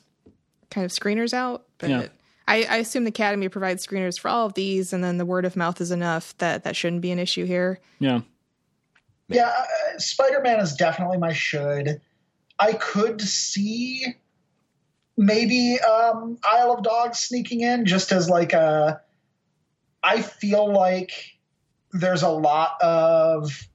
[0.71, 1.65] kind of screeners out.
[1.79, 2.07] But Yeah.
[2.47, 5.45] I, I assume the Academy provides screeners for all of these, and then the word
[5.45, 7.81] of mouth is enough that that shouldn't be an issue here.
[7.99, 8.21] Yeah,
[9.29, 12.01] Yeah, uh, Spider Man is definitely my should.
[12.59, 14.15] I could see
[15.17, 19.01] maybe um, Isle of Dogs sneaking in just as like a.
[20.03, 21.13] I feel like
[21.93, 23.69] there's a lot of.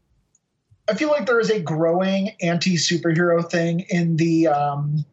[0.88, 5.06] I feel like there is a growing anti superhero thing in the um,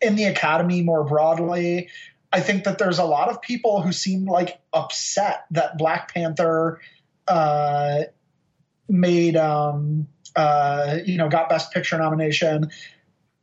[0.00, 1.88] in the academy more broadly.
[2.32, 6.80] I think that there's a lot of people who seem like upset that Black Panther
[7.26, 8.02] uh,
[8.88, 12.70] made um, uh, you know got Best Picture nomination.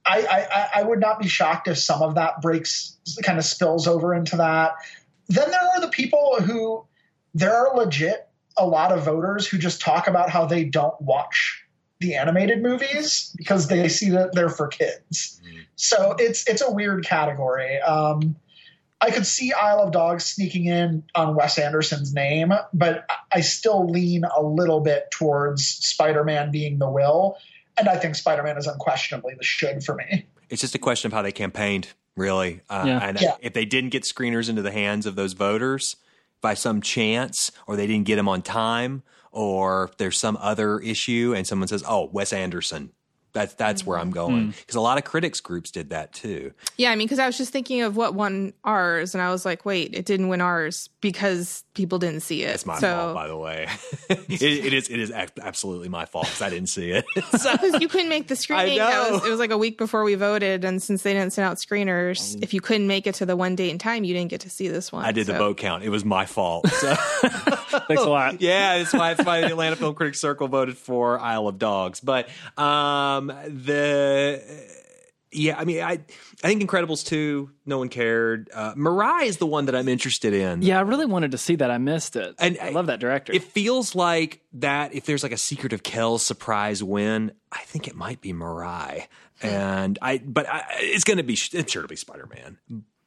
[0.05, 3.87] I, I I would not be shocked if some of that breaks kind of spills
[3.87, 4.75] over into that.
[5.27, 6.85] Then there are the people who
[7.33, 11.63] there are legit a lot of voters who just talk about how they don't watch
[11.99, 15.41] the animated movies because they see that they're for kids.
[15.75, 17.79] So it's it's a weird category.
[17.81, 18.35] Um,
[18.99, 23.87] I could see Isle of Dogs sneaking in on Wes Anderson's name, but I still
[23.89, 27.37] lean a little bit towards Spider Man being the will.
[27.77, 30.25] And I think Spider Man is unquestionably the should for me.
[30.49, 32.61] It's just a question of how they campaigned, really.
[32.69, 32.99] Uh, Yeah.
[32.99, 33.35] And Yeah.
[33.39, 35.97] if they didn't get screeners into the hands of those voters
[36.41, 41.33] by some chance, or they didn't get them on time, or there's some other issue,
[41.37, 42.91] and someone says, "Oh, Wes Anderson,"
[43.37, 46.53] that's that's where I'm going because a lot of critics groups did that too.
[46.77, 49.45] Yeah, I mean, because I was just thinking of what won ours, and I was
[49.45, 52.49] like, wait, it didn't win ours because people didn't see it.
[52.55, 53.67] It's my so, fault, by the way.
[54.09, 57.05] it, it is it is absolutely my fault because I didn't see it.
[57.37, 58.77] So- you couldn't make the screening.
[58.77, 59.17] That know.
[59.17, 61.57] was, it was like a week before we voted, and since they didn't send out
[61.57, 64.41] screeners, if you couldn't make it to the one date and time, you didn't get
[64.41, 65.05] to see this one.
[65.05, 65.83] I did the vote count.
[65.83, 66.67] It was my fault.
[66.67, 66.95] So.
[66.95, 68.41] thanks a lot.
[68.41, 71.99] yeah, that's why, that's why the Atlanta Film Critics Circle voted for Isle of Dogs.
[71.99, 74.41] But um, the
[75.31, 75.99] yeah, I mean, I
[76.43, 78.49] I think Incredibles two, no one cared.
[78.53, 80.61] Uh, Mirai is the one that I'm interested in.
[80.61, 81.69] Yeah, I really wanted to see that.
[81.69, 82.35] I missed it.
[82.39, 83.33] And I I- love that director.
[83.33, 87.87] It feels like that if there's like a Secret of Kells surprise win, I think
[87.87, 89.07] it might be Mirai.
[89.43, 92.57] And I, but I, it's going to be, it's sure to be Spider Man.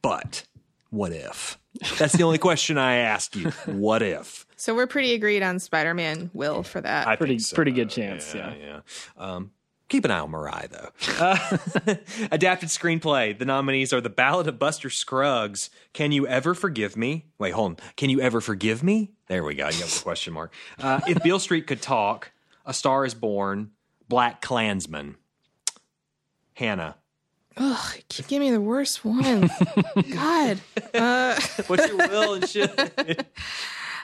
[0.01, 0.45] But
[0.89, 1.57] what if?
[1.97, 3.49] That's the only question I ask you.
[3.65, 4.45] What if?
[4.55, 7.05] So we're pretty agreed on Spider Man will for that.
[7.07, 7.55] I pretty think so.
[7.55, 8.33] pretty good chance.
[8.33, 8.79] Yeah, Yeah.
[9.17, 9.21] yeah.
[9.21, 9.51] Um,
[9.91, 10.89] keep an eye on Mirai, though.
[11.21, 11.95] Uh,
[12.31, 13.37] adapted screenplay.
[13.37, 17.25] The nominees are The Ballad of Buster Scruggs, Can You Ever Forgive Me?
[17.37, 17.77] Wait, hold on.
[17.95, 19.11] Can You Ever Forgive Me?
[19.27, 19.67] There we go.
[19.67, 20.51] You have the question mark.
[20.79, 22.31] Uh, if Beale Street Could Talk,
[22.65, 23.71] A Star is Born,
[24.09, 25.15] Black Klansman.
[26.53, 26.95] Hannah.
[27.57, 29.51] Ugh, keep giving me the worst ones.
[30.11, 30.59] God.
[30.93, 33.27] Uh, What's your will and shit?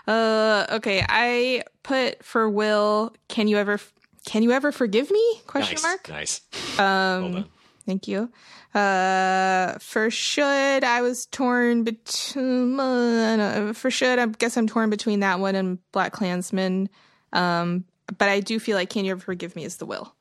[0.07, 3.15] uh, okay, I put for Will.
[3.27, 3.79] Can you ever?
[4.27, 5.41] Can you ever forgive me?
[5.47, 5.83] Question nice.
[5.83, 6.09] mark.
[6.09, 6.41] Nice.
[6.77, 7.45] Um, Well.
[7.85, 8.29] Thank you.
[8.75, 15.21] Uh, for should I was torn between uh, for should I guess I'm torn between
[15.21, 16.89] that one and Black Klansman.
[17.31, 17.85] Um,
[18.17, 20.13] but I do feel like Can You Ever Forgive Me is the will.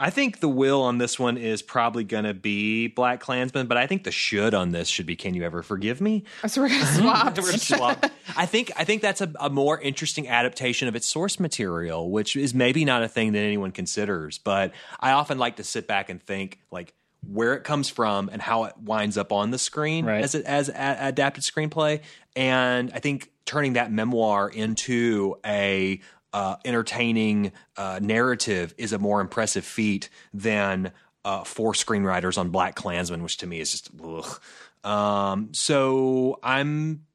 [0.00, 3.76] I think the will on this one is probably going to be Black Klansman, but
[3.76, 6.24] I think the should on this should be Can You Ever Forgive Me?
[6.46, 7.36] So we're gonna swap.
[7.36, 8.06] We're gonna swap.
[8.36, 12.36] I think I think that's a, a more interesting adaptation of its source material, which
[12.36, 14.38] is maybe not a thing that anyone considers.
[14.38, 16.94] But I often like to sit back and think like
[17.26, 20.22] where it comes from and how it winds up on the screen Right.
[20.22, 22.00] as it, as a, adapted screenplay.
[22.36, 26.00] And I think turning that memoir into a
[26.32, 30.92] uh, entertaining uh, narrative is a more impressive feat than
[31.24, 34.40] uh, four screenwriters on Black Klansman, which to me is just ugh.
[34.84, 37.06] Um, so I'm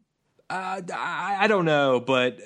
[0.49, 2.39] uh, I, I don't know, but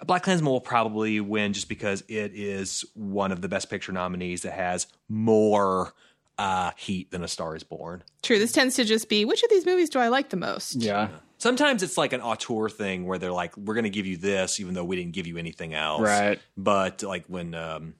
[0.00, 3.92] uh, Black Klansman will probably win just because it is one of the Best Picture
[3.92, 5.92] nominees that has more
[6.38, 8.02] uh, heat than A Star Is Born.
[8.22, 8.38] True.
[8.38, 10.76] This tends to just be which of these movies do I like the most?
[10.76, 11.08] Yeah.
[11.44, 14.60] Sometimes it's like an auteur thing where they're like, "We're going to give you this,
[14.60, 16.40] even though we didn't give you anything else." Right.
[16.56, 17.96] But like when um,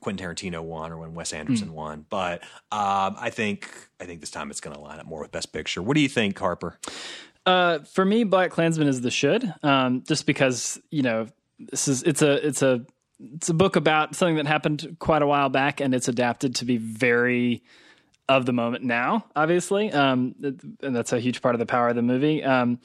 [0.00, 2.06] Quentin Tarantino won or when Wes Anderson won.
[2.10, 2.42] But
[2.72, 3.70] um, I think
[4.00, 5.80] I think this time it's going to line up more with Best Picture.
[5.80, 6.76] What do you think, Harper?
[7.46, 11.28] Uh, for me, Black Klansman is the should, um, just because you know
[11.60, 12.84] this is it's a it's a
[13.36, 16.64] it's a book about something that happened quite a while back, and it's adapted to
[16.64, 17.62] be very
[18.28, 21.96] of the moment now, obviously, um, and that's a huge part of the power of
[21.96, 22.44] the movie.
[22.44, 22.78] Um,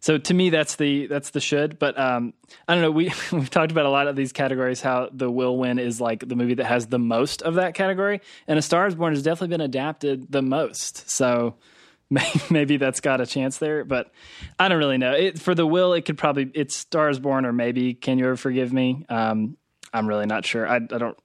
[0.00, 1.78] so to me, that's the that's the should.
[1.78, 2.34] But um,
[2.66, 2.90] I don't know.
[2.90, 4.80] We we've talked about a lot of these categories.
[4.80, 8.20] How the will win is like the movie that has the most of that category,
[8.46, 11.10] and A Star Is Born has definitely been adapted the most.
[11.10, 11.56] So
[12.50, 14.10] maybe that's got a chance there, but
[14.58, 15.12] I don't really know.
[15.12, 18.36] It, for the will, it could probably it's Stars Born or maybe Can You Ever
[18.36, 19.04] Forgive Me?
[19.08, 19.56] Um,
[19.92, 20.66] I'm really not sure.
[20.66, 21.18] I, I don't.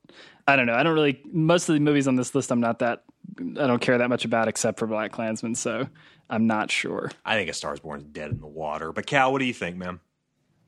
[0.46, 0.74] I don't know.
[0.74, 1.22] I don't really.
[1.32, 3.04] Most of the movies on this list, I'm not that.
[3.40, 5.56] I don't care that much about, except for Black Klansman.
[5.56, 5.88] So
[6.30, 7.12] I'm not sure.
[7.26, 8.92] I think A Star Is Born is dead in the water.
[8.92, 10.00] But Cal, what do you think, man?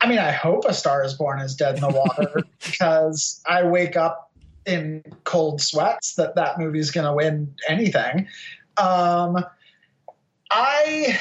[0.01, 3.63] I mean, I hope A Star is Born is dead in the water because I
[3.63, 4.31] wake up
[4.65, 8.27] in cold sweats that that movie's going to win anything.
[8.77, 9.43] Um,
[10.51, 11.19] I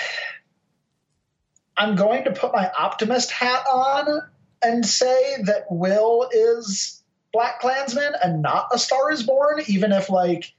[1.76, 4.20] I'm going to put my optimist hat on
[4.62, 10.08] and say that Will is Black Klansman and not A Star is Born, even if
[10.08, 10.52] like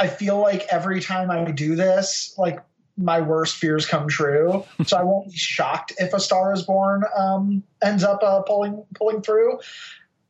[0.00, 2.60] I feel like every time I do this, like
[2.96, 4.64] my worst fears come true.
[4.86, 8.84] so I won't be shocked if A Star is Born um, ends up uh, pulling
[8.94, 9.60] pulling through.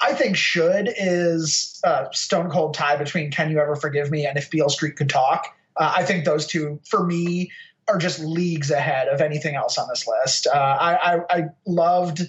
[0.00, 4.36] I think should is uh, stone cold tie between Can You Ever Forgive Me and
[4.36, 5.54] If Beale Street Could Talk.
[5.76, 7.50] Uh, I think those two, for me,
[7.86, 10.46] are just leagues ahead of anything else on this list.
[10.46, 12.22] Uh, I, I, I loved,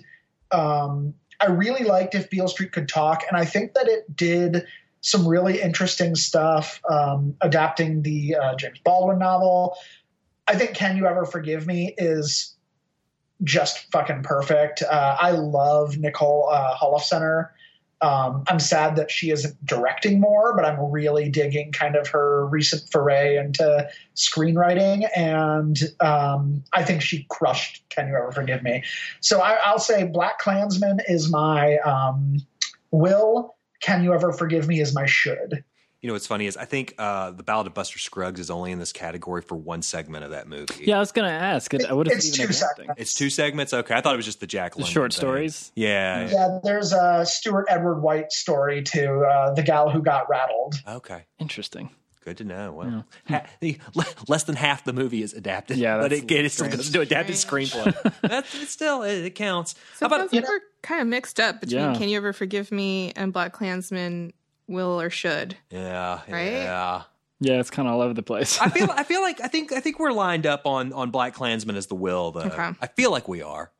[0.51, 4.65] um, I really liked If Beale Street Could Talk, and I think that it did
[5.01, 9.75] some really interesting stuff um, adapting the uh, James Baldwin novel.
[10.47, 12.55] I think Can You Ever Forgive Me is
[13.43, 14.83] just fucking perfect.
[14.83, 17.49] Uh, I love Nicole uh, Holofcener.
[18.01, 22.47] Um, I'm sad that she isn't directing more, but I'm really digging kind of her
[22.47, 28.83] recent foray into screenwriting, and um, I think she crushed "Can You Ever Forgive Me."
[29.19, 32.37] So I, I'll say Black Klansman is my um,
[32.89, 33.55] will.
[33.81, 35.63] Can You Ever Forgive Me is my should.
[36.01, 38.71] You know what's funny is I think uh, the Ballad of Buster Scruggs is only
[38.71, 40.85] in this category for one segment of that movie.
[40.85, 41.71] Yeah, I was going to ask.
[41.75, 42.93] It, what is It's it two even segments.
[42.97, 43.71] It's two segments.
[43.71, 45.19] Okay, I thought it was just the Jack The London short thing.
[45.19, 45.71] stories.
[45.75, 46.21] Yeah.
[46.21, 46.31] yeah.
[46.31, 50.73] Yeah, there's a Stewart Edward White story to uh, the gal who got rattled.
[50.87, 51.25] Okay.
[51.37, 51.91] Interesting.
[52.23, 52.71] Good to know.
[52.73, 53.79] Well, ha- the,
[54.27, 55.77] less than half the movie is adapted.
[55.77, 57.93] Yeah, but that's it, it still goes to adapted screenplay.
[58.21, 59.73] That's it's still it, it counts.
[59.97, 61.95] So How about feels like we're kind of mixed up between Yeah.
[61.95, 64.33] Can You Ever Forgive Me and Black Klansman
[64.67, 65.57] will or should.
[65.71, 66.51] yeah, Right?
[66.53, 67.03] yeah.
[67.39, 68.61] Yeah, it's kind of all over the place.
[68.61, 71.33] I feel I feel like I think I think we're lined up on on Black
[71.33, 72.41] Klansman as the will though.
[72.41, 72.69] Okay.
[72.79, 73.71] I feel like we are.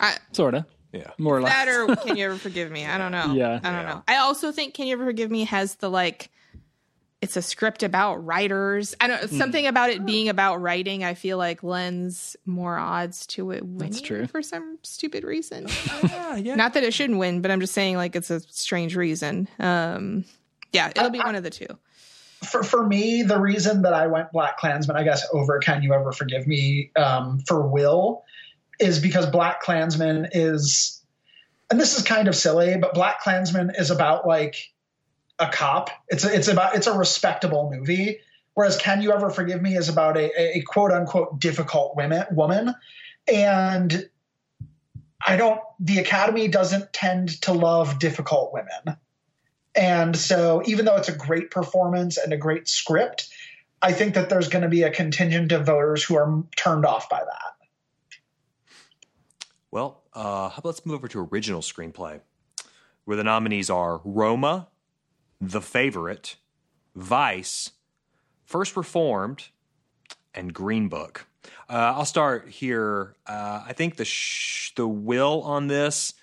[0.00, 0.64] I, sort of.
[0.92, 1.10] Yeah.
[1.18, 1.52] More or less.
[1.52, 2.86] that or Can You Ever Forgive Me?
[2.86, 3.32] I don't know.
[3.34, 3.58] Yeah.
[3.62, 3.82] I don't Yeah.
[3.94, 4.02] know.
[4.06, 6.30] I also think Can You Ever Forgive Me has the like
[7.22, 8.94] it's a script about writers.
[9.00, 9.38] I don't Hmm.
[9.38, 11.02] something about it being about writing.
[11.02, 14.26] I feel like lends more odds to it winning true.
[14.26, 15.66] for some stupid reason.
[16.02, 16.54] Yeah, yeah.
[16.56, 19.48] Not that it shouldn't win, but I'm just saying like it's a strange reason.
[19.58, 20.24] Um,
[20.72, 21.66] yeah, it'll be one of the two.
[22.44, 25.94] for for me, the reason that I went Black Klansman, I guess, over Can You
[25.94, 28.24] Ever Forgive Me um, for Will
[28.78, 31.02] is because Black Klansman is,
[31.70, 34.56] and this is kind of silly, but Black Klansman is about like
[35.38, 35.90] a cop.
[36.08, 38.20] It's a, it's about it's a respectable movie,
[38.54, 42.74] whereas Can You Ever Forgive Me is about a, a quote unquote difficult women woman,
[43.32, 44.08] and
[45.26, 45.60] I don't.
[45.80, 48.96] The Academy doesn't tend to love difficult women
[49.74, 53.28] And so, even though it's a great performance and a great script,
[53.82, 57.10] I think that there's going to be a contingent of voters who are turned off
[57.10, 57.56] by that.
[59.70, 62.20] Well, uh, let's move over to original screenplay,
[63.04, 64.68] where the nominees are Roma,
[65.40, 66.36] The Favorite,
[66.94, 67.70] Vice,
[68.44, 69.48] First Reformed,
[70.34, 71.26] and Green Book.
[71.68, 73.16] Uh, I'll start here.
[73.26, 76.14] Uh, I think the sh- the will on this.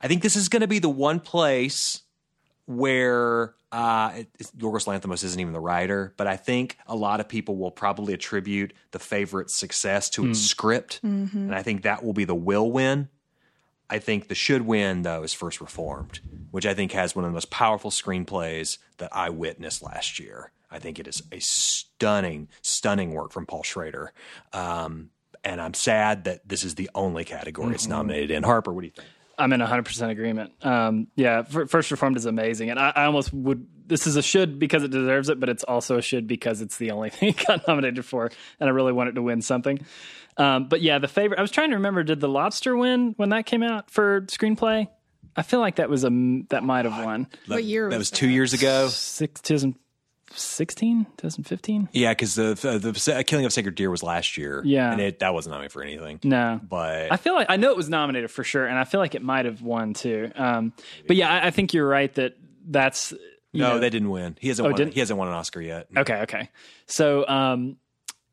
[0.00, 2.02] I think this is going to be the one place
[2.66, 7.28] where uh, it, Yorgos Lanthimos isn't even the writer, but I think a lot of
[7.28, 12.12] people will probably attribute the favorite success to its script, and I think that will
[12.12, 13.08] be the will win.
[13.92, 16.20] I think the should win though is First Reformed,
[16.50, 20.50] which I think has one of the most powerful screenplays that I witnessed last year.
[20.70, 24.14] I think it is a stunning, stunning work from Paul Schrader.
[24.54, 25.10] Um,
[25.44, 28.44] and I'm sad that this is the only category it's nominated in.
[28.44, 29.08] Harper, what do you think?
[29.38, 30.52] I'm in 100% agreement.
[30.64, 32.70] Um, yeah, First Reformed is amazing.
[32.70, 35.64] And I, I almost would, this is a should because it deserves it, but it's
[35.64, 38.30] also a should because it's the only thing it got nominated for.
[38.58, 39.84] And I really want it to win something.
[40.36, 43.28] Um, but yeah, the favorite, I was trying to remember, did The Lobster win when
[43.30, 44.88] that came out for screenplay?
[45.36, 46.10] I feel like that was a,
[46.50, 47.26] that might have won.
[47.46, 48.88] What year was That was was two years ago.
[48.88, 51.88] Six, 2016, 2015?
[51.92, 54.62] Yeah, because the, the the Killing of Sacred Deer was last year.
[54.64, 54.92] Yeah.
[54.92, 56.20] and it that wasn't nominated for anything.
[56.24, 56.60] No.
[56.62, 59.14] But I feel like I know it was nominated for sure, and I feel like
[59.14, 60.30] it might have won too.
[60.34, 60.72] Um,
[61.06, 63.12] but yeah, I, I think you're right that that's
[63.52, 64.36] you no, know- they didn't win.
[64.40, 64.66] He hasn't.
[64.66, 64.94] won, didn't?
[64.94, 65.88] he hasn't won an Oscar yet.
[65.96, 66.48] Okay, okay.
[66.86, 67.76] So, um,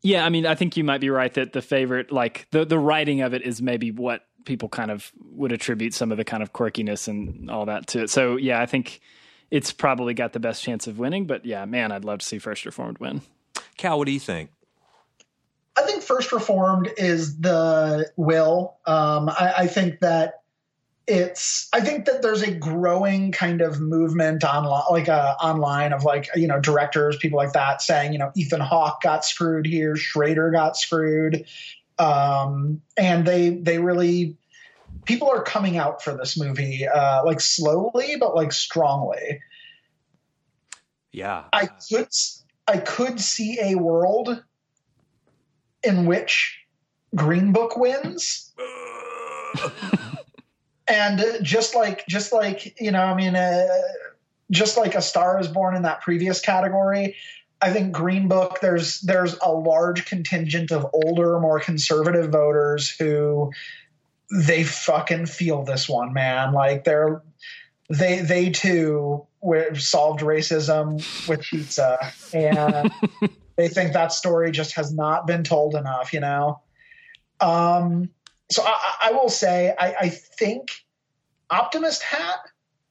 [0.01, 2.79] yeah, I mean, I think you might be right that the favorite, like the the
[2.79, 6.41] writing of it, is maybe what people kind of would attribute some of the kind
[6.41, 8.09] of quirkiness and all that to it.
[8.09, 9.01] So, yeah, I think
[9.51, 11.25] it's probably got the best chance of winning.
[11.25, 13.21] But yeah, man, I'd love to see First Reformed win.
[13.77, 14.51] Cal, what do you think?
[15.77, 18.77] I think First Reformed is the will.
[18.85, 20.38] Um, I, I think that
[21.09, 21.67] it's.
[21.73, 26.29] I think that there's a growing kind of movement online, like uh, online of like
[26.35, 30.51] you know directors, people like that, saying you know Ethan Hawke got screwed here, Schrader
[30.51, 31.45] got screwed,
[31.97, 34.37] um, and they they really
[35.05, 39.41] people are coming out for this movie uh, like slowly but like strongly.
[41.11, 42.09] Yeah, I could
[42.67, 44.43] I could see a world
[45.83, 46.59] in which
[47.15, 48.53] Green Book wins.
[50.89, 53.67] and just like just like you know, I mean, uh,
[54.51, 57.15] just like a star is born in that previous category.
[57.61, 63.51] I think Green Book there's there's a large contingent of older, more conservative voters who
[64.31, 66.53] they fucking feel this one, man.
[66.53, 67.21] Like they're
[67.89, 69.25] they they too
[69.75, 72.91] solved racism with pizza, and
[73.55, 76.13] they think that story just has not been told enough.
[76.13, 76.61] You know.
[77.41, 78.09] Um,
[78.51, 80.71] so I, I will say I, I think
[81.49, 82.39] optimist hat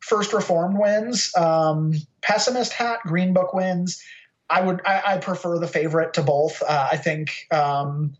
[0.00, 1.32] first reformed wins.
[1.36, 4.02] Um, pessimist hat Green Book wins.
[4.50, 6.62] I would I, I prefer the favorite to both.
[6.62, 8.16] Uh, I think um,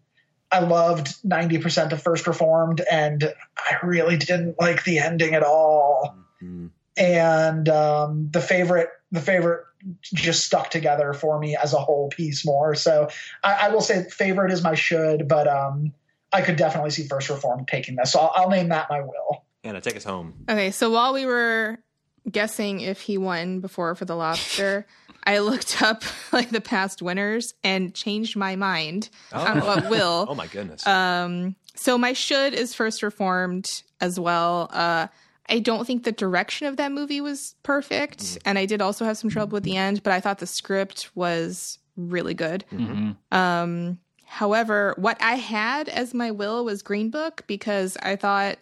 [0.53, 5.43] I loved ninety percent of First Reformed, and I really didn't like the ending at
[5.43, 6.17] all.
[6.43, 6.71] Mhm.
[6.97, 9.65] And um, the favorite the favorite
[10.03, 12.75] just stuck together for me as a whole piece more.
[12.75, 13.09] So
[13.45, 15.95] I, I will say favorite is my should, but um,
[16.33, 18.13] I could definitely see First Reformed taking this.
[18.13, 19.45] So I'll, I'll name that my will.
[19.65, 20.35] Anna, take us home.
[20.49, 21.79] Okay, so while we were
[22.31, 24.87] guessing if he won before for the lobster,
[25.25, 26.03] I looked up
[26.33, 30.27] like the past winners and changed my mind on what will.
[30.29, 30.87] Oh my goodness.
[30.87, 34.69] Um, so my should is first reformed as well.
[34.73, 35.09] Uh,
[35.49, 39.17] I don't think the direction of that movie was perfect, and I did also have
[39.17, 42.65] some trouble with the end, but I thought the script was really good.
[43.33, 43.99] Um,
[44.29, 48.59] however, what I had as my will was Green Book because I thought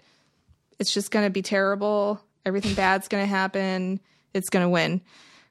[0.78, 2.20] it's just going to be terrible.
[2.44, 4.00] Everything bad's going to happen.
[4.32, 5.00] It's going to win.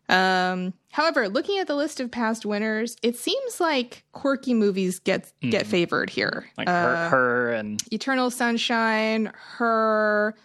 [0.08, 5.32] Um, however, looking at the list of past winners, it seems like quirky movies get
[5.42, 6.48] get favored here.
[6.58, 10.36] Like Uh, her, her and Eternal Sunshine, Her,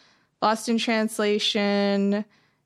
[0.41, 2.25] Lost in Translation.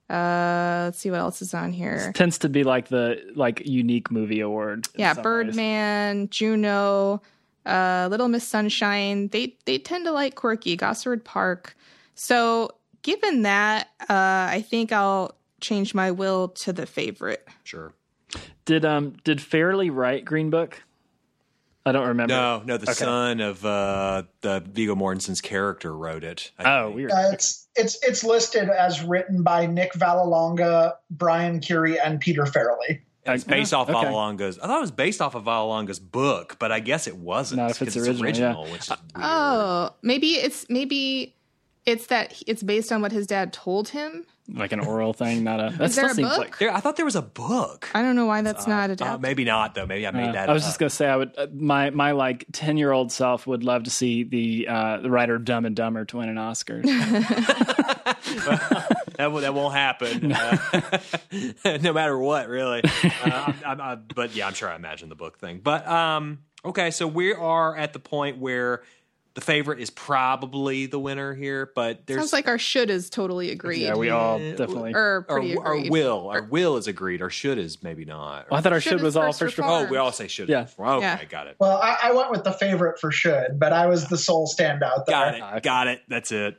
[0.09, 2.11] Uh, let's see what else is on here.
[2.15, 4.87] tends to be like the like unique movie award.
[4.95, 5.23] Yeah, some ways.
[5.23, 7.21] Birdman, Juno,
[7.65, 9.29] uh, Little Miss Sunshine.
[9.29, 10.75] They they tend to like quirky.
[10.75, 11.75] Gosford Park.
[12.13, 12.69] So
[13.01, 17.47] given that, uh, I think I'll change my will to the favorite.
[17.63, 17.93] sure.
[18.65, 20.81] Did um did Farrelly write Green Book?
[21.87, 22.33] I don't remember.
[22.33, 22.77] No, no.
[22.77, 26.51] The son of uh, the Viggo Mortensen's character wrote it.
[26.57, 26.95] I Oh, think.
[26.95, 27.11] weird.
[27.11, 33.01] Uh, it's it's it's listed as written by Nick Vallelonga, Brian Currie, and Peter Farrelly.
[33.27, 33.99] Uh, it's based off okay.
[33.99, 34.59] Vallelonga's.
[34.59, 37.61] I thought it was based off of Vallelonga's book, but I guess it wasn't.
[37.61, 38.71] Not if it's 'cause original, yeah.
[38.71, 39.25] which is uh, weird.
[39.27, 41.35] Oh, maybe it's maybe
[41.85, 44.25] it's that it's based on what his dad told him.
[44.53, 45.75] Like an oral thing, not a.
[45.75, 46.37] That Is there still a seems book?
[46.37, 46.57] like.
[46.59, 47.89] There, I thought there was a book.
[47.95, 49.21] I don't know why that's not Uh, adapted.
[49.21, 49.85] maybe not though.
[49.87, 50.49] Maybe I made Uh, that.
[50.49, 50.67] I was up.
[50.67, 53.83] just gonna say I would uh, my my like ten year old self would love
[53.83, 56.81] to see the uh, the writer of Dumb and Dumber to win an Oscar.
[59.17, 60.57] that, will, that won't happen, uh,
[61.81, 62.81] no matter what, really.
[62.83, 65.59] Uh, I'm, I'm, i but yeah, I'm sure I imagine the book thing.
[65.63, 68.83] But um, okay, so we are at the point where
[69.35, 73.51] the favorite is probably the winner here, but there's Sounds like our should is totally
[73.51, 73.81] agreed.
[73.83, 74.93] yeah, we all definitely.
[74.95, 75.91] or our, pretty our agreed.
[75.91, 78.47] will, our will is agreed, our should is maybe not.
[78.49, 79.85] Oh, I thought our Should should was all first first reform.
[79.87, 80.49] oh, we all say should.
[80.49, 80.67] Yeah.
[80.79, 81.23] Okay, Yeah.
[81.25, 81.57] got it.
[81.59, 85.05] Well, I, I went with the favorite for should, but I was the sole standout
[85.05, 85.41] there.
[85.41, 85.63] Got it.
[85.63, 86.01] Got it.
[86.07, 86.57] That's it.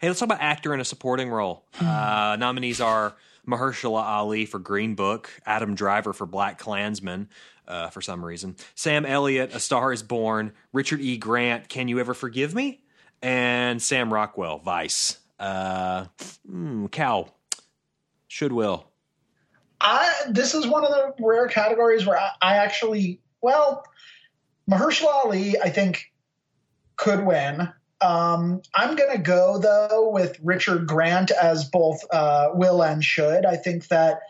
[0.00, 1.64] Hey, let's talk about actor in a supporting role.
[1.80, 3.14] Uh, nominees are
[3.48, 7.28] Mahershala Ali for Green Book, Adam Driver for Black Klansman,
[7.66, 11.16] uh, for some reason, Sam Elliott, A Star Is Born, Richard E.
[11.16, 12.82] Grant, Can You Ever Forgive Me,
[13.22, 15.18] and Sam Rockwell, Vice.
[15.38, 16.06] Uh,
[16.48, 16.90] mm,
[18.28, 18.86] should will.
[19.80, 23.84] I this is one of the rare categories where I, I actually well,
[24.70, 26.12] Mahershala Ali I think
[26.96, 27.68] could win.
[28.00, 33.44] Um, I'm gonna go though with Richard Grant as both uh, will and should.
[33.44, 34.20] I think that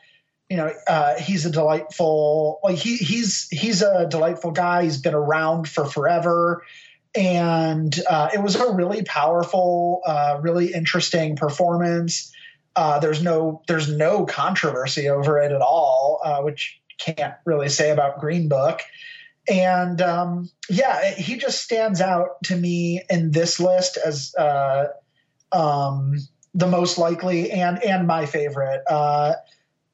[0.52, 4.82] you know uh, he's a delightful like he he's he's a delightful guy.
[4.82, 6.62] He's been around for forever.
[7.14, 12.30] And uh, it was a really powerful, uh, really interesting performance.
[12.76, 17.88] Uh, there's no there's no controversy over it at all, uh, which can't really say
[17.88, 18.82] about Green Book.
[19.48, 24.88] And um, yeah, he just stands out to me in this list as uh,
[25.50, 26.18] um,
[26.52, 28.82] the most likely and and my favorite.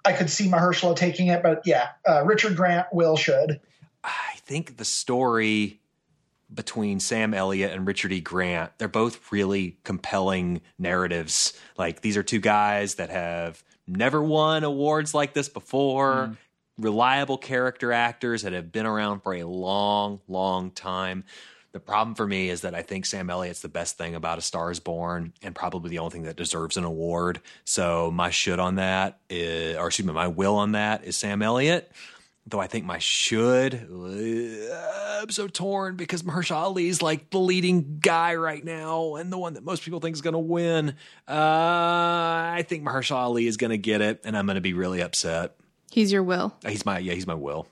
[0.09, 3.61] I could see Mahershala taking it, but yeah, uh, Richard Grant will should.
[4.03, 5.81] I think the story
[6.53, 8.21] between Sam Elliott and Richard E.
[8.23, 11.53] Grant, they're both really compelling narratives.
[11.77, 16.39] Like these are two guys that have never won awards like this before,
[16.79, 21.25] reliable character actors that have been around for a long, long time.
[21.73, 24.41] The problem for me is that I think Sam Elliott's the best thing about A
[24.41, 27.41] Star is Born and probably the only thing that deserves an award.
[27.65, 31.43] So my should on that is, or excuse me, my will on that is Sam
[31.43, 31.93] Elliott
[32.51, 33.75] though I think my should.
[33.75, 39.39] uh, I'm so torn because Mahershala Ali's like the leading guy right now and the
[39.39, 40.91] one that most people think is going to win.
[41.29, 44.75] Uh, I think Mahershala Ali is going to get it, and I'm going to be
[44.75, 45.57] really upset.
[45.91, 46.55] He's your will.
[46.67, 47.67] He's my yeah, he's my will.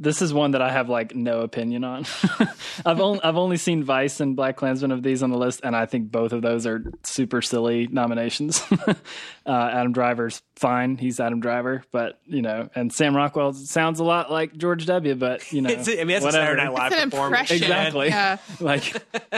[0.00, 2.06] This is one that I have like no opinion on.
[2.86, 5.76] I've only I've only seen Vice and Black Klansman of these on the list, and
[5.76, 8.62] I think both of those are super silly nominations.
[8.88, 8.94] uh,
[9.46, 14.30] Adam Driver's fine; he's Adam Driver, but you know, and Sam Rockwell sounds a lot
[14.32, 15.14] like George W.
[15.14, 16.44] But you know, It's, I mean, that's whatever.
[16.44, 17.50] a Saturday Night Live It's an performance.
[17.50, 17.56] impression.
[17.64, 18.08] Exactly.
[18.08, 18.36] Yeah.
[18.60, 18.92] Like,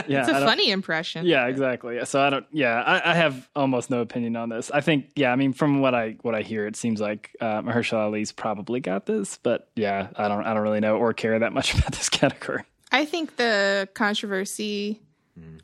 [0.07, 1.25] yeah, It's I a don't- funny impression.
[1.25, 2.03] Yeah, exactly.
[2.05, 2.45] So I don't.
[2.51, 4.69] Yeah, I, I have almost no opinion on this.
[4.71, 5.11] I think.
[5.15, 8.31] Yeah, I mean, from what I what I hear, it seems like uh, Mahershala Ali's
[8.31, 9.39] probably got this.
[9.41, 10.43] But yeah, I don't.
[10.43, 12.63] I don't really know or care that much about this category.
[12.91, 15.01] I think the controversy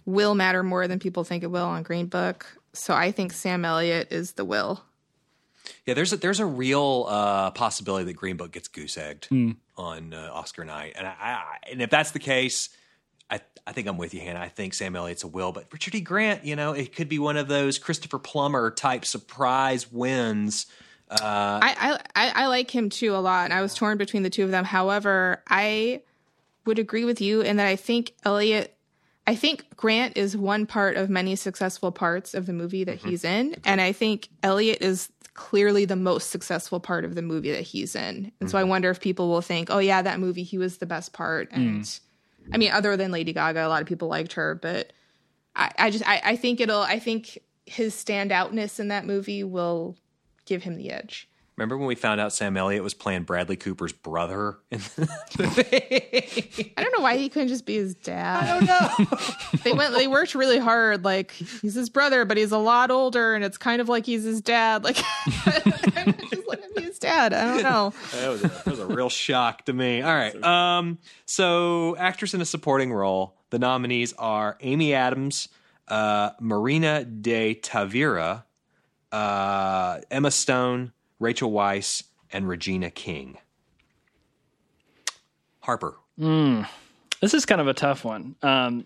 [0.05, 2.45] will matter more than people think it will on Green Book.
[2.73, 4.83] So I think Sam Elliott is the will.
[5.85, 9.27] Yeah, there's a, there's a real uh, possibility that Green Book gets goose egged
[9.77, 12.69] on uh, Oscar night, and I, I and if that's the case,
[13.29, 14.39] I I think I'm with you, Hannah.
[14.39, 16.01] I think Sam Elliott's a will, but Richard E.
[16.01, 20.65] Grant, you know, it could be one of those Christopher Plummer type surprise wins.
[21.09, 24.29] Uh, I, I I like him too a lot, and I was torn between the
[24.29, 24.63] two of them.
[24.63, 26.01] However, I
[26.65, 28.75] would agree with you in that I think Elliott,
[29.25, 33.09] I think Grant is one part of many successful parts of the movie that mm-hmm.
[33.09, 37.51] he's in, and I think Elliott is clearly the most successful part of the movie
[37.53, 38.31] that he's in.
[38.39, 38.69] And so I mm-hmm.
[38.71, 41.55] wonder if people will think, "Oh yeah, that movie, he was the best part." Mm.
[41.55, 41.99] And
[42.53, 44.93] I mean, other than Lady Gaga, a lot of people liked her, but
[45.55, 49.95] I, I just I, I think it'll I think his standoutness in that movie will
[50.49, 51.29] give him the edge.
[51.55, 54.57] remember when we found out Sam Elliott was playing Bradley Cooper's brother?
[54.71, 54.81] in
[55.37, 58.43] I don't know why he couldn't just be his dad.
[58.43, 59.17] I don't know.
[59.63, 61.05] they went they worked really hard.
[61.05, 64.23] Like he's his brother, but he's a lot older and it's kind of like he's
[64.23, 64.83] his dad.
[64.83, 64.95] Like
[65.45, 67.31] just let him be his dad.
[67.31, 67.93] I don't know.
[68.13, 70.01] that, was a, that was a real shock to me.
[70.01, 70.35] All right.
[70.43, 73.35] Um, so, actress in a supporting role.
[73.51, 75.49] The nominees are Amy Adams,
[75.87, 78.43] uh, Marina de Tavira,
[79.11, 83.37] uh, Emma Stone, Rachel Weisz, and Regina King.
[85.61, 85.95] Harper.
[87.21, 88.35] This is kind of a tough one.
[88.41, 88.85] Um,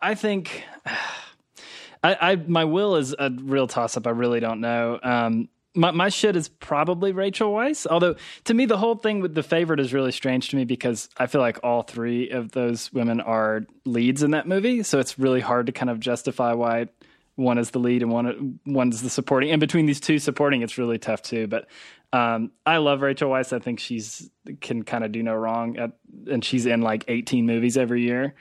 [0.00, 0.64] I think
[2.04, 4.06] I, I my will is a real toss up.
[4.06, 4.98] I really don't know.
[5.02, 7.86] Um, my my shit is probably Rachel Weisz.
[7.86, 11.08] Although to me, the whole thing with the favorite is really strange to me because
[11.16, 14.82] I feel like all three of those women are leads in that movie.
[14.82, 16.88] So it's really hard to kind of justify why
[17.36, 19.50] one is the lead and one one's the supporting.
[19.50, 21.46] And between these two supporting, it's really tough too.
[21.46, 21.66] But
[22.12, 23.52] um, I love Rachel Weisz.
[23.52, 24.30] I think she's
[24.60, 25.92] can kind of do no wrong, at,
[26.30, 28.34] and she's in like 18 movies every year.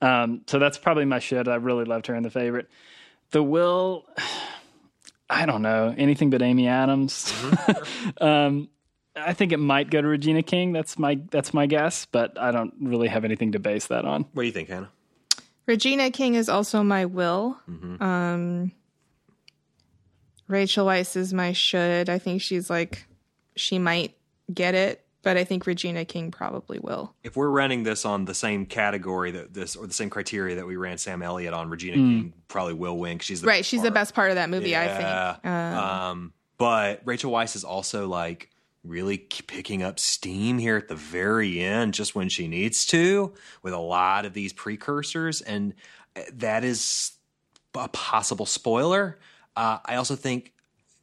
[0.00, 1.48] Um, so that's probably my shit.
[1.48, 2.68] I really loved her in the favorite.
[3.30, 4.06] The will,
[5.30, 7.30] I don't know anything but Amy Adams.
[7.32, 8.22] Mm-hmm.
[8.24, 8.68] um,
[9.14, 10.72] I think it might go to Regina King.
[10.72, 14.26] That's my that's my guess, but I don't really have anything to base that on.
[14.32, 14.90] What do you think, Hannah?
[15.68, 17.58] Regina King is also my will.
[17.70, 18.02] Mm-hmm.
[18.02, 18.72] Um,
[20.48, 22.08] Rachel Weisz is my should.
[22.08, 23.06] I think she's like
[23.54, 24.16] she might
[24.52, 27.14] get it, but I think Regina King probably will.
[27.22, 30.66] If we're running this on the same category that this or the same criteria that
[30.66, 32.00] we ran Sam Elliott on, Regina mm.
[32.00, 33.18] King probably will win.
[33.18, 33.62] She's right.
[33.62, 33.88] She's part.
[33.88, 34.70] the best part of that movie.
[34.70, 34.82] Yeah.
[34.82, 35.52] I think.
[35.52, 38.48] Um, um, but Rachel Weisz is also like
[38.84, 43.74] really picking up steam here at the very end, just when she needs to, with
[43.74, 45.40] a lot of these precursors.
[45.40, 45.74] And
[46.16, 47.12] uh, that is
[47.74, 49.18] a possible spoiler.
[49.56, 50.54] Uh, I also think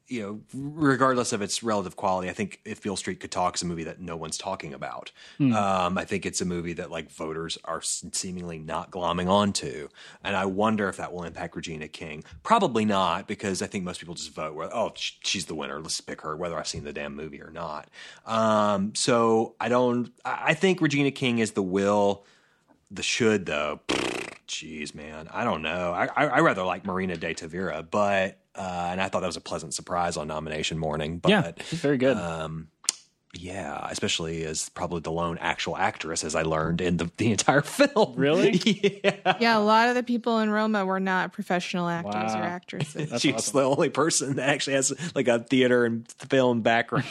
[0.07, 3.63] you know, regardless of its relative quality, I think if Beale Street Could Talk is
[3.63, 5.11] a movie that no one's talking about.
[5.39, 5.53] Mm.
[5.53, 9.89] Um, I think it's a movie that like voters are seemingly not glomming onto,
[10.23, 12.23] and I wonder if that will impact Regina King.
[12.43, 15.99] Probably not, because I think most people just vote where oh she's the winner, let's
[16.01, 17.89] pick her, whether I've seen the damn movie or not.
[18.25, 20.11] Um, so I don't.
[20.23, 22.25] I think Regina King is the will.
[22.91, 23.81] The should though.
[24.47, 25.91] Jeez, man, I don't know.
[25.91, 29.37] I, I, I rather like Marina de Tavira, but uh, and I thought that was
[29.37, 31.17] a pleasant surprise on nomination morning.
[31.17, 32.15] But, yeah, very good.
[32.17, 32.69] Um,
[33.37, 37.61] yeah, especially as probably the lone actual actress, as I learned in the, the entire
[37.63, 38.13] film.
[38.15, 38.51] Really?
[39.03, 39.37] yeah.
[39.39, 42.39] Yeah, a lot of the people in Roma were not professional actors wow.
[42.39, 43.09] or actresses.
[43.21, 43.59] She's awesome.
[43.59, 47.05] the only person that actually has like a theater and film background.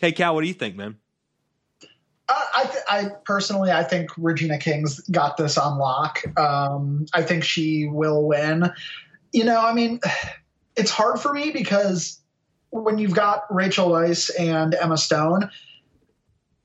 [0.00, 0.96] hey, Cal, what do you think, man?
[2.34, 6.22] Uh, I, th- I personally, I think Regina King's got this on lock.
[6.38, 8.72] Um, I think she will win
[9.32, 10.00] you know, I mean,
[10.76, 12.20] it's hard for me because
[12.70, 15.50] when you've got Rachel Weisz and Emma Stone,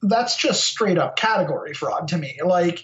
[0.02, 2.38] that's just straight up category fraud to me.
[2.46, 2.84] Like,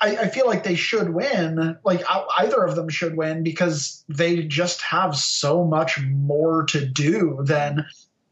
[0.00, 1.78] I, I, feel like they should win.
[1.84, 2.02] Like
[2.38, 7.86] either of them should win because they just have so much more to do than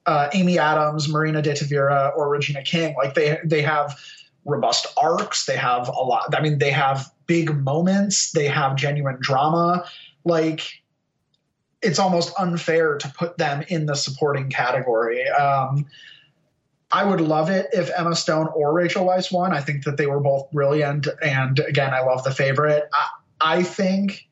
[0.07, 2.95] uh, Amy Adams, Marina de Tavira, or Regina King.
[2.97, 3.99] Like they they have
[4.45, 5.47] robust arcs.
[5.47, 6.35] They have a lot.
[6.35, 8.33] I mean, they have big moments.
[8.33, 9.85] They have genuine drama
[10.27, 10.83] like
[11.83, 15.27] it's almost unfair to put them in the supporting category.
[15.29, 15.87] Um,
[16.91, 19.53] I would love it if Emma Stone or Rachel Weisz won.
[19.53, 22.89] I think that they were both brilliant, and again, I love the favorite.
[22.93, 23.09] I,
[23.59, 24.29] I think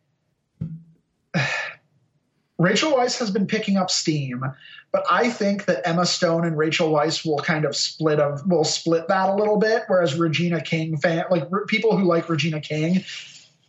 [2.58, 4.44] Rachel Weisz has been picking up steam,
[4.92, 8.64] but I think that Emma Stone and Rachel Weisz will kind of split of will
[8.64, 9.82] split that a little bit.
[9.88, 13.04] Whereas Regina King fan like people who like Regina King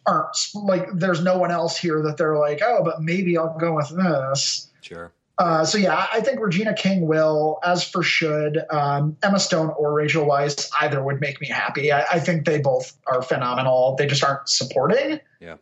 [0.06, 3.76] aren't like there's no one else here that they're like, oh, but maybe I'll go
[3.76, 4.70] with this.
[4.82, 5.12] Sure.
[5.38, 7.60] Uh, so yeah, I think Regina King will.
[7.64, 11.92] As for should um, Emma Stone or Rachel Weisz, either would make me happy.
[11.92, 13.96] I, I think they both are phenomenal.
[13.98, 15.20] They just aren't supporting.
[15.42, 15.56] Yeah.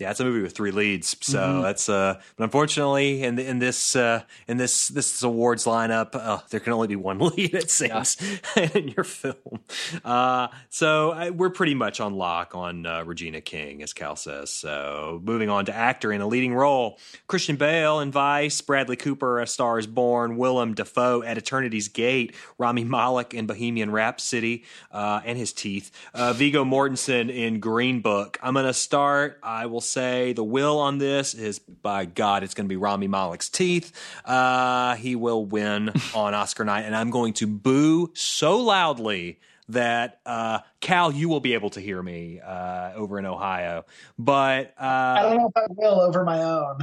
[0.00, 1.60] Yeah, it's a movie with three leads, so mm-hmm.
[1.60, 2.18] that's uh.
[2.36, 6.72] But unfortunately, in the, in this uh, in this this awards lineup, uh, there can
[6.72, 7.54] only be one lead.
[7.54, 8.16] It seems
[8.56, 8.70] yeah.
[8.74, 9.60] in your film.
[10.02, 14.48] Uh, so I, we're pretty much on lock on uh, Regina King, as Cal says.
[14.48, 19.38] So moving on to actor in a leading role: Christian Bale in Vice, Bradley Cooper,
[19.38, 25.20] A Star Is Born, Willem Dafoe at Eternity's Gate, Rami Malek in Bohemian Rhapsody, uh,
[25.26, 28.38] and his teeth, uh, Viggo Mortensen in Green Book.
[28.42, 29.38] I'm gonna start.
[29.42, 33.08] I will say the will on this is by God, it's going to be Rami
[33.08, 33.92] Malek's teeth.
[34.24, 39.38] Uh, he will win on Oscar night, and I'm going to boo so loudly
[39.70, 43.84] that uh, Cal, you will be able to hear me uh, over in Ohio.
[44.18, 46.78] But uh, I don't know if I will over my own.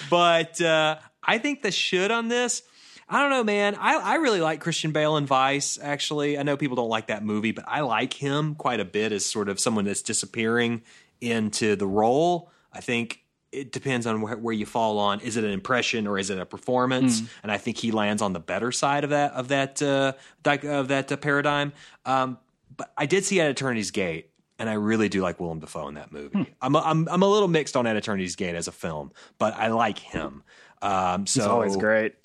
[0.10, 2.62] but uh, I think the should on this.
[3.06, 3.74] I don't know, man.
[3.74, 6.38] I, I really like Christian Bale in Vice, actually.
[6.38, 9.26] I know people don't like that movie, but I like him quite a bit as
[9.26, 10.82] sort of someone that's disappearing
[11.24, 12.50] into the role.
[12.72, 15.20] I think it depends on where, where, you fall on.
[15.20, 17.20] Is it an impression or is it a performance?
[17.20, 17.28] Mm.
[17.44, 20.12] And I think he lands on the better side of that of that uh,
[20.44, 21.72] of that uh, paradigm.
[22.04, 22.38] Um,
[22.76, 25.94] but I did see at Eternity's Gate, and I really do like Willem Dafoe in
[25.94, 26.38] that movie.
[26.38, 26.52] Hmm.
[26.60, 29.54] I'm, a, I'm I'm a little mixed on At Eternity's Gate as a film, but
[29.54, 30.42] I like him.
[30.82, 32.16] Um, so He's always great.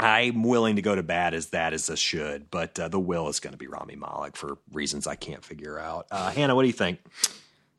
[0.00, 3.28] I'm willing to go to bat as that as a should, but uh, the will
[3.28, 6.06] is going to be Rami Malek for reasons I can't figure out.
[6.10, 6.98] Uh, Hannah, what do you think?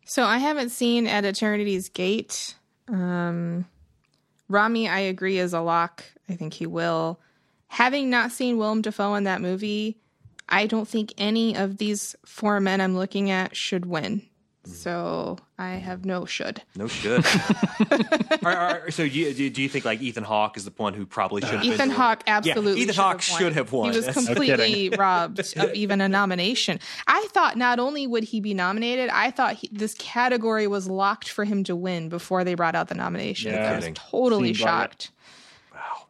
[0.05, 2.55] So I haven't seen At Eternity's Gate.
[2.87, 3.65] Um,
[4.47, 6.03] Rami, I agree, is a lock.
[6.29, 7.19] I think he will.
[7.67, 9.97] Having not seen Willem Dafoe in that movie,
[10.47, 14.21] I don't think any of these four men I'm looking at should win.
[14.65, 16.61] So I have no should.
[16.75, 17.25] No should.
[18.43, 20.93] Are- are- so do you, do do you think like Ethan Hawke is the one
[20.93, 21.89] who probably should have Ethan?
[21.91, 23.91] Hawke absolutely Ethan Hawke should have won.
[23.91, 26.79] He was That's- No completely robbed of even a nomination.
[27.07, 31.29] I thought not only would he be nominated, I thought he, this category was locked
[31.29, 33.53] for him to win before they brought out the nomination.
[33.53, 33.71] Yeah.
[33.71, 35.11] I was totally Seemed like shocked.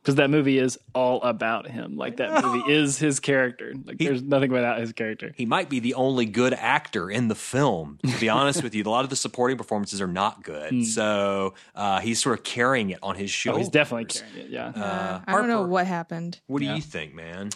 [0.06, 1.97] Because that movie is all about him.
[1.97, 3.74] Like that movie is his character.
[3.84, 5.32] Like there's nothing without his character.
[5.36, 7.97] He might be the only good actor in the film.
[8.06, 10.86] To be honest with you, a lot of the supporting performances are not good.
[10.86, 13.62] So uh, he's sort of carrying it on his Oh, shoulders.
[13.64, 14.49] he's definitely carrying it.
[14.51, 14.68] Yeah.
[14.68, 16.39] Uh, I don't know what happened.
[16.45, 16.76] What do Yeah.
[16.76, 17.49] you think, man?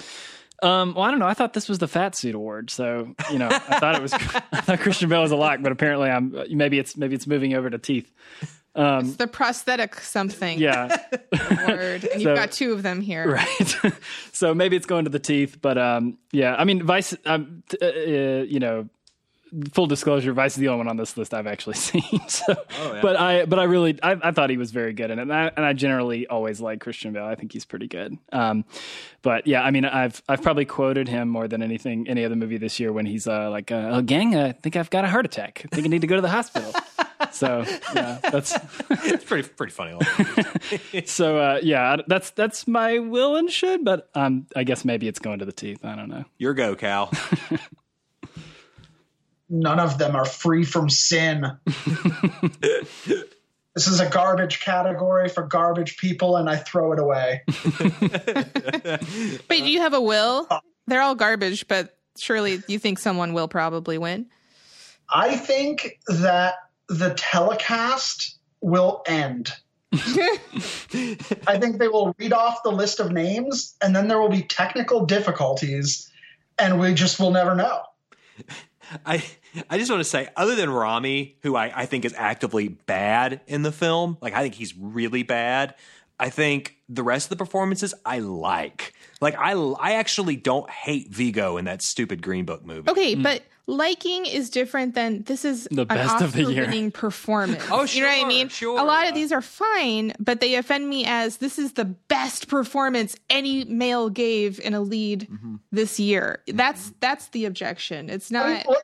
[0.61, 1.27] Um, well, I don't know.
[1.27, 4.11] I thought this was the fat suit award, so you know, I thought it was.
[4.51, 7.53] I thought Christian Bale was a lock, but apparently, I'm maybe it's maybe it's moving
[7.53, 8.11] over to teeth.
[8.79, 10.95] It's the prosthetic something Yeah,
[11.67, 13.29] word, and So- you've got two of them here.
[13.31, 13.75] right.
[14.31, 16.55] so maybe it's going to the teeth, but um, yeah.
[16.57, 17.15] I mean, Vice.
[17.25, 18.87] Um, t- uh, uh, you know,
[19.71, 22.27] full disclosure, Vice is the only one on this list I've actually seen.
[22.27, 22.99] So, yeah.
[23.01, 25.33] but I, but I really, I, I thought he was very good in it, and
[25.33, 27.25] I, and I generally always like Christian Bale.
[27.25, 28.17] I think he's pretty good.
[28.31, 28.65] Um,
[29.21, 32.57] but yeah, I mean, I've, I've probably quoted him more than anything, any other movie
[32.57, 35.25] this year when he's uh, like, uh, "Oh, gang, I think I've got a heart
[35.25, 35.65] attack.
[35.65, 36.73] I think I need to go to the hospital."
[37.31, 38.53] so yeah, that's
[38.89, 39.97] It's pretty pretty funny.
[41.05, 45.19] so uh, yeah, that's that's my will and should, but um, I guess maybe it's
[45.19, 45.83] going to the teeth.
[45.83, 46.25] I don't know.
[46.37, 47.11] Your go, Cal.
[49.49, 51.57] None of them are free from sin.
[52.61, 57.41] this is a garbage category for garbage people, and I throw it away.
[59.47, 60.47] But do you have a will?
[60.87, 64.27] They're all garbage, but surely you think someone will probably win.
[65.09, 66.55] I think that
[66.87, 69.51] the telecast will end.
[69.93, 74.43] I think they will read off the list of names, and then there will be
[74.43, 76.11] technical difficulties,
[76.59, 77.81] and we just will never know.
[79.05, 79.23] I
[79.69, 83.41] I just want to say, other than Rami, who I, I think is actively bad
[83.47, 85.75] in the film, like I think he's really bad.
[86.19, 88.93] I think the rest of the performances I like.
[89.21, 92.89] Like I I actually don't hate Viggo in that stupid Green Book movie.
[92.91, 96.63] Okay, but liking is different than this is The an best of the year.
[96.63, 97.63] Oscar-winning performance.
[97.71, 98.49] Oh, sure, you know what I mean?
[98.49, 98.79] sure.
[98.79, 102.47] A lot of these are fine, but they offend me as this is the best
[102.49, 105.55] performance any male gave in a lead Mm-hmm.
[105.71, 106.41] this year.
[106.47, 108.09] That's that's the objection.
[108.09, 108.77] It's I mean, not.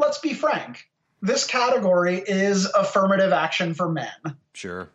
[0.00, 0.86] Let- let's be frank.
[1.22, 4.08] This category is affirmative action for men.
[4.54, 4.88] Sure.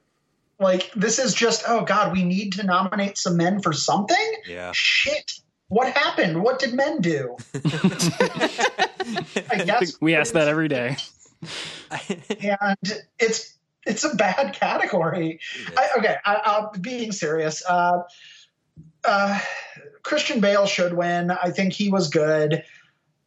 [0.59, 4.33] Like, this is just, oh God, we need to nominate some men for something?
[4.47, 4.71] Yeah.
[4.73, 5.31] Shit.
[5.67, 6.41] What happened?
[6.41, 7.35] What did men do?
[7.55, 7.59] I
[9.65, 10.97] guess We ask that every day.
[12.41, 12.77] and
[13.19, 13.53] it's
[13.85, 15.39] it's a bad category.
[15.77, 17.63] I, okay, I, I'm being serious.
[17.67, 18.01] Uh,
[19.03, 19.39] uh,
[20.01, 21.29] Christian Bale should win.
[21.31, 22.63] I think he was good.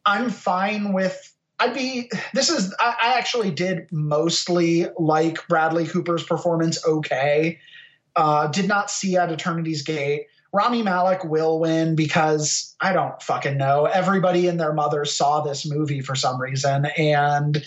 [0.05, 1.33] I'm fine with.
[1.59, 2.09] I'd be.
[2.33, 2.73] This is.
[2.79, 6.85] I, I actually did mostly like Bradley Cooper's performance.
[6.85, 7.59] Okay,
[8.15, 10.27] uh, did not see at Eternity's Gate.
[10.51, 13.85] Rami Malek will win because I don't fucking know.
[13.85, 17.63] Everybody and their mother saw this movie for some reason, and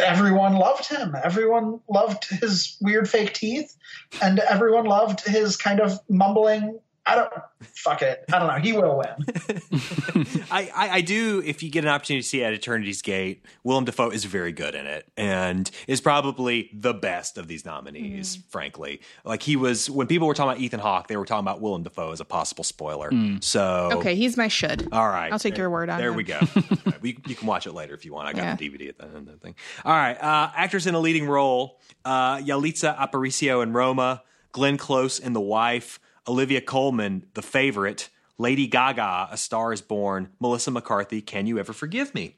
[0.00, 1.14] everyone loved him.
[1.22, 3.76] Everyone loved his weird fake teeth,
[4.22, 6.78] and everyone loved his kind of mumbling.
[7.08, 7.32] I don't
[7.62, 8.24] fuck it.
[8.32, 8.54] I don't know.
[8.58, 9.26] He will win.
[10.50, 11.42] I, I, I do.
[11.44, 14.74] If you get an opportunity to see at Eternity's Gate, Willem Dafoe is very good
[14.74, 18.38] in it, and is probably the best of these nominees.
[18.48, 21.60] Frankly, like he was when people were talking about Ethan Hawke, they were talking about
[21.60, 23.10] Willem Dafoe as a possible spoiler.
[23.40, 24.88] So Okay, he's my should.
[24.92, 26.02] all right, I'll take There- your word on it.
[26.02, 26.16] There him.
[26.16, 26.38] we go.
[26.40, 28.28] All right, we, you can watch it later if you want.
[28.28, 28.56] I got Yeah.
[28.56, 29.54] the DVD at the end of the thing.
[29.84, 35.18] All right, uh, actors in a leading role: uh, Yalitza Aparicio in Roma, Glenn Close
[35.18, 38.08] in The Wife, Olivia Colman, The Favorite,
[38.38, 42.36] Lady Gaga, A Star Is Born, Melissa McCarthy, Can You Ever Forgive Me?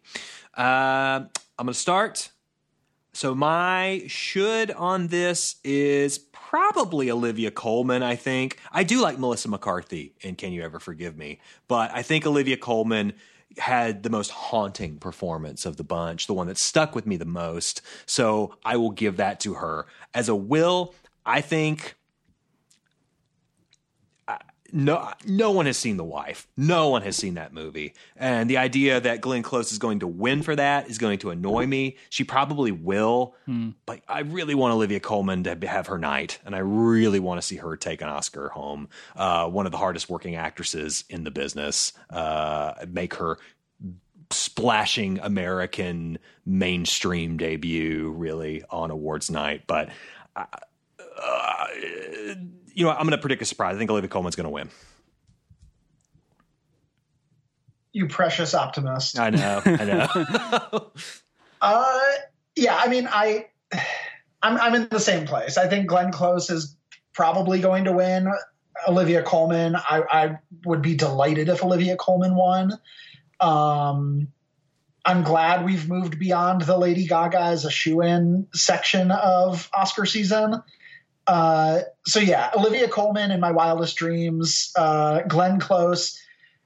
[0.57, 1.25] Uh,
[1.59, 2.31] I'm going to start.
[3.13, 8.59] So my should on this is probably Olivia Colman, I think.
[8.71, 12.57] I do like Melissa McCarthy in Can You Ever Forgive Me, but I think Olivia
[12.57, 13.15] Colman
[13.57, 17.25] had the most haunting performance of the bunch, the one that stuck with me the
[17.25, 17.83] most.
[18.07, 19.87] So I will give that to her.
[20.15, 20.95] As a will,
[21.27, 21.97] I think
[24.73, 26.47] no no one has seen the wife.
[26.57, 27.95] No one has seen that movie.
[28.17, 31.31] And the idea that glenn close is going to win for that is going to
[31.31, 31.97] annoy me.
[32.11, 33.35] She probably will.
[33.87, 37.47] But i really want olivia Colman to have her night and i really want to
[37.47, 38.89] see her take an oscar home.
[39.17, 41.93] Uh, one of the hardest working actresses in the business.
[42.11, 43.39] Uh, make her
[44.31, 49.63] splashing american mainstream debut really on awards night.
[49.67, 49.89] But
[52.79, 54.71] you know i'm going to predict a surprise i think olivia Colman's going to win
[57.93, 59.19] You precious optimist.
[59.19, 60.93] I know, I know.
[61.61, 61.99] Uh,
[62.55, 63.47] yeah, I mean, I,
[64.43, 65.59] I'm, I'm in the same place.
[65.59, 66.77] I think Glenn Close is
[67.13, 68.33] probably going to win.
[68.87, 72.79] Olivia Colman, I, I would be delighted if Olivia Colman won.
[73.41, 74.29] Um,
[75.05, 80.07] I'm glad we've moved beyond the Lady Gaga as a shoe in section of Oscar
[80.07, 80.63] season.
[81.29, 86.19] Uh, so yeah, Olivia Colman in my wildest dreams, uh, Glenn Close.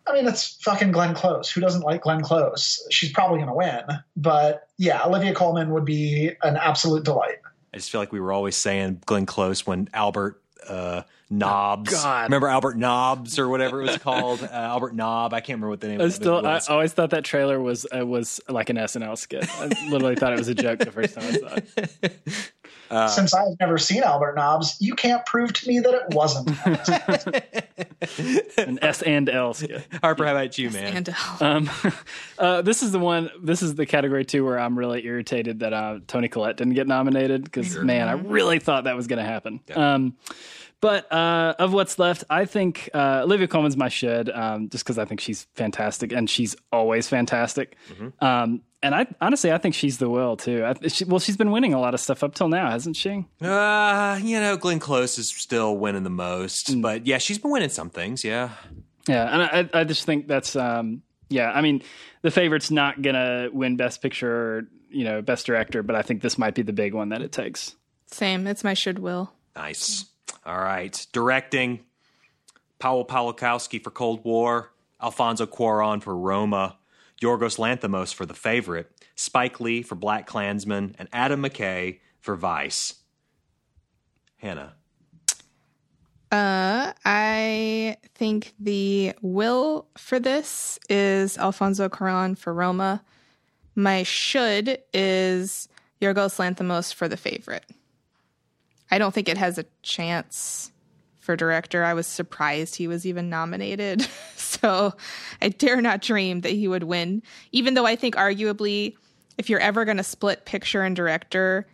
[0.06, 1.50] I mean, it's fucking Glenn Close.
[1.50, 2.86] Who doesn't like Glenn Close?
[2.90, 3.98] She's probably going to win.
[4.16, 7.38] But yeah, Olivia Colman would be an absolute delight.
[7.74, 11.92] I just feel like we were always saying Glenn Close when Albert uh, Nobbs.
[11.92, 12.24] Oh, God.
[12.24, 14.40] Remember Albert Nobbs or whatever it was called?
[14.52, 15.32] Uh, Albert Knob.
[15.32, 17.58] I can't remember what the name I of still, it I always thought that trailer
[17.58, 19.48] was uh, was like an SNL skit.
[19.60, 22.52] I literally thought it was a joke the first time I saw it.
[22.92, 26.50] Uh, Since I've never seen Albert Nobbs, you can't prove to me that it wasn't.
[28.58, 29.86] An S and L skit.
[30.02, 30.96] Harper, how about you, man?
[30.98, 31.70] And Um,
[32.38, 33.30] uh, this is the one.
[33.42, 36.86] This is the category two where I'm really irritated that uh, Toni Collette didn't get
[36.86, 39.60] nominated because man, I really thought that was going to happen.
[39.74, 40.16] Um,
[40.82, 44.98] but uh, of what's left, I think uh, Olivia Colman's my should, um, just because
[44.98, 47.76] I think she's fantastic and she's always fantastic.
[48.20, 50.64] Um, and I honestly, I think she's the will too.
[50.64, 53.24] I, she, well, she's been winning a lot of stuff up till now, hasn't she?
[53.40, 56.82] Uh, you know, Glenn Close is still winning the most, Mm.
[56.82, 58.24] but yeah, she's been winning some things.
[58.24, 58.50] Yeah,
[59.08, 61.50] Yeah, and I, I just think that's um, yeah.
[61.52, 61.82] I mean,
[62.22, 66.20] the favorite's not gonna win Best Picture or you know Best Director, but I think
[66.22, 67.74] this might be the big one that it takes.
[68.06, 68.46] same.
[68.46, 69.32] It's my should will.
[69.56, 70.04] nice.
[70.44, 71.80] All right, directing:
[72.80, 76.76] Paweł Pawlikowski for Cold War, Alfonso Cuarón for Roma,
[77.22, 82.96] Yorgos Lanthimos for The Favorite, Spike Lee for Black Klansman, and Adam McKay for Vice.
[84.38, 84.74] Hannah.
[86.32, 93.04] Uh, I think the will for this is Alfonso Cuarón for Roma.
[93.76, 95.68] My should is
[96.00, 97.66] Yorgos Lanthimos for the favorite.
[98.90, 100.71] I don't think it has a chance
[101.22, 101.84] for director.
[101.84, 104.06] I was surprised he was even nominated.
[104.36, 104.92] so
[105.40, 108.94] I dare not dream that he would win, even though I think arguably
[109.38, 111.66] if you're ever going to split picture and director,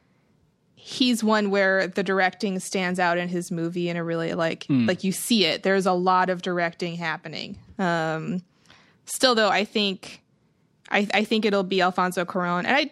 [0.74, 5.02] he's one where the directing stands out in his movie in a really like like
[5.02, 8.40] you see it there's a lot of directing happening um
[9.04, 10.22] still though i think
[10.90, 12.64] i i think it'll be alfonso Cuarón.
[12.64, 12.90] and i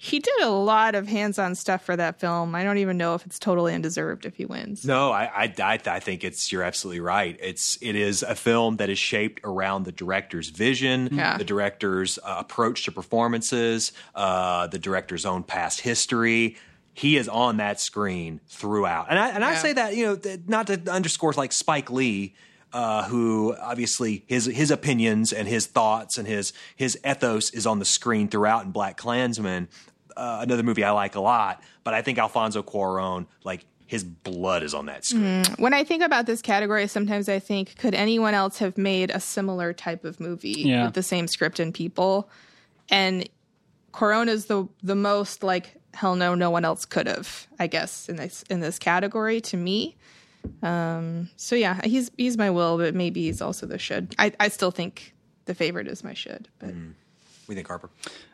[0.00, 3.26] he did a lot of hands-on stuff for that film i don't even know if
[3.26, 7.00] it's totally undeserved if he wins No, I, I, I, I think it's you're absolutely
[7.00, 7.36] right.
[7.42, 11.36] It's it is a film that is shaped around the director's vision, Yeah.
[11.36, 16.56] the director's uh, approach to performances, uh, the director's own past history.
[16.94, 20.66] He is on that screen throughout, and I and I say that you know not
[20.68, 22.34] to underscore like Spike Lee.
[22.70, 27.78] Uh, who obviously his his opinions and his thoughts and his his ethos is on
[27.78, 29.68] the screen throughout in Black Klansman,
[30.18, 31.62] uh, another movie I like a lot.
[31.82, 35.42] But I think Alfonso Cuarón, like his blood is on that screen.
[35.56, 39.18] when i think about this category sometimes i think could anyone else have made a
[39.18, 40.84] similar type of movie Yeah.
[40.84, 42.28] with the same script and people
[42.90, 43.26] and
[43.94, 48.16] Cuarón's the the most like hell no no one else could have I guess in
[48.16, 49.96] this in this category to me.
[50.62, 54.14] Um, so yeah, he's he's my will, but maybe he's also the should.
[54.18, 55.14] I, I still think
[55.44, 56.74] the favorite is my should, but
[57.48, 57.90] We think Harper.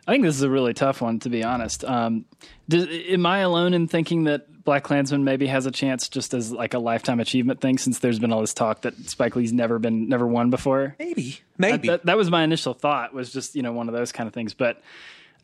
[0.07, 1.85] I think this is a really tough one, to be honest.
[1.85, 2.25] Um,
[2.69, 6.51] does, am I alone in thinking that Black Klansman maybe has a chance just as
[6.51, 7.79] like a lifetime achievement thing?
[7.79, 10.97] Since there's been all this talk that Spike Lee's never been never won before.
[10.99, 11.89] Maybe, maybe.
[11.89, 13.15] That, that was my initial thought.
[13.15, 14.81] Was just you know one of those kind of things, but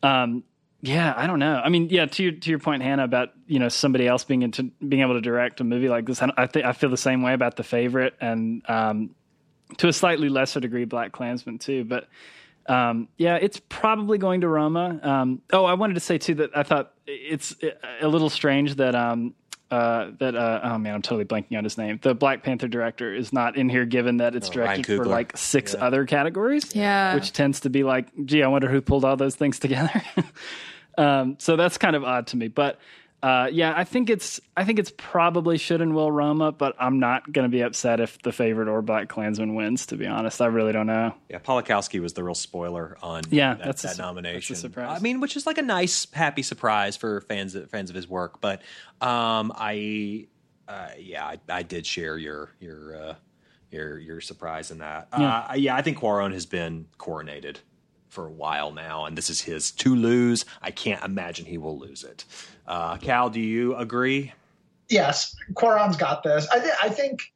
[0.02, 0.42] um,
[0.82, 1.60] yeah, I don't know.
[1.62, 4.42] I mean, yeah, to your to your point, Hannah, about you know somebody else being
[4.42, 6.22] into being able to direct a movie like this.
[6.22, 9.14] I, I think I feel the same way about the favorite, and um,
[9.78, 11.84] to a slightly lesser degree, Black Klansman too.
[11.84, 12.08] But
[12.66, 15.00] um, yeah, it's probably going to Roma.
[15.02, 17.54] Um, oh, I wanted to say too that I thought it's
[18.00, 19.34] a little strange that um,
[19.70, 21.98] uh, that uh, oh man, I'm totally blanking on his name.
[22.02, 25.36] The Black Panther director is not in here, given that it's Oh, directed for like
[25.36, 26.74] six other categories.
[26.74, 27.14] Yeah.
[27.14, 30.02] which tends to be like, gee, I wonder who pulled all those things together.
[31.00, 32.78] um, so that's kind of odd to me, but.
[33.22, 37.00] Uh, yeah, I think it's I think it's probably should and will Roma, but I'm
[37.00, 39.84] not going to be upset if the favorite or Black Klansman wins.
[39.88, 41.14] To be honest, I really don't know.
[41.28, 44.54] yeah, Pawlikowski was the real spoiler on Yeah, that, that's that su- nomination.
[44.54, 44.98] that's a surprise.
[44.98, 48.40] I mean, which is like a nice, happy surprise for fans fans of his work.
[48.40, 48.62] But
[49.02, 50.28] um, I,
[50.66, 53.14] uh, yeah, I, I did share your your uh,
[53.70, 55.08] your your surprise in that.
[55.18, 55.40] Yeah.
[55.50, 57.56] Uh, yeah, I think Cuarón has been coronated
[58.10, 60.44] for a while now, and this is his to lose.
[60.60, 62.24] I can't imagine he will lose it.
[62.66, 64.32] Uh, Cal, do you agree?
[64.90, 66.46] yes, Cuarón's got this.
[66.50, 67.32] I, th- I think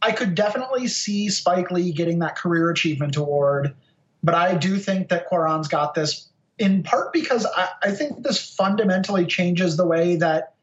[0.00, 3.74] I could definitely see Spike Lee getting that career achievement award,
[4.22, 8.54] but I do think that Cuarón's got this in part because I, I think this
[8.54, 10.54] fundamentally changes the way that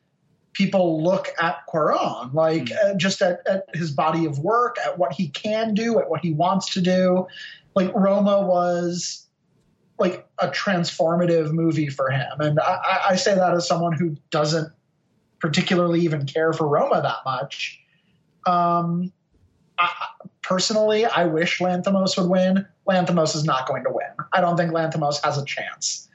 [0.54, 2.86] people look at Cuarón, like mm.
[2.86, 6.22] uh, just at, at, his body of work, at what he can do, at what
[6.22, 7.28] he wants to do.
[7.76, 9.28] Like Roma was
[9.98, 14.72] like a transformative movie for him, and I, I say that as someone who doesn't
[15.40, 17.80] particularly even care for Roma that much.
[18.46, 19.12] Um,
[19.78, 19.90] I,
[20.42, 22.68] personally, I wish Lanthimos would win.
[22.88, 24.08] Lanthimos is not going to win.
[24.34, 26.08] I don't think Lanthimos has a chance.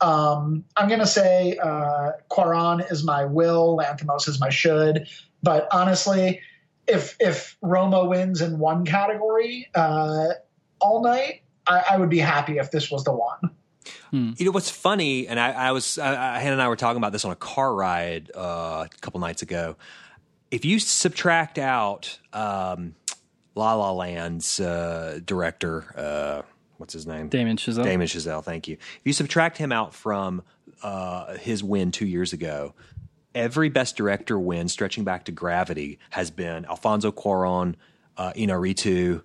[0.00, 5.06] Um, I'm going to say uh, Cuarón is my will, Lanthimos is my should.
[5.42, 6.40] But honestly,
[6.88, 10.28] if if Roma wins in one category uh,
[10.82, 13.38] all night, I, I, would be happy if this was the one.
[14.10, 14.32] Hmm.
[14.36, 17.12] You know what's funny, and I, I was uh, Hannah and I were talking about
[17.12, 19.76] this on a car ride uh, a couple nights ago.
[20.50, 22.94] If you subtract out um,
[23.54, 26.42] La La Land's uh, director, uh,
[26.76, 27.28] what's his name?
[27.28, 27.84] Damien Chazelle.
[27.84, 28.74] Damien Chazelle, thank you.
[28.74, 30.42] If you subtract him out from
[30.82, 32.74] uh, his win two years ago,
[33.34, 37.76] every Best Director win stretching back to Gravity has been Alfonso Cuarón,
[38.16, 39.22] uh, Iñárritu,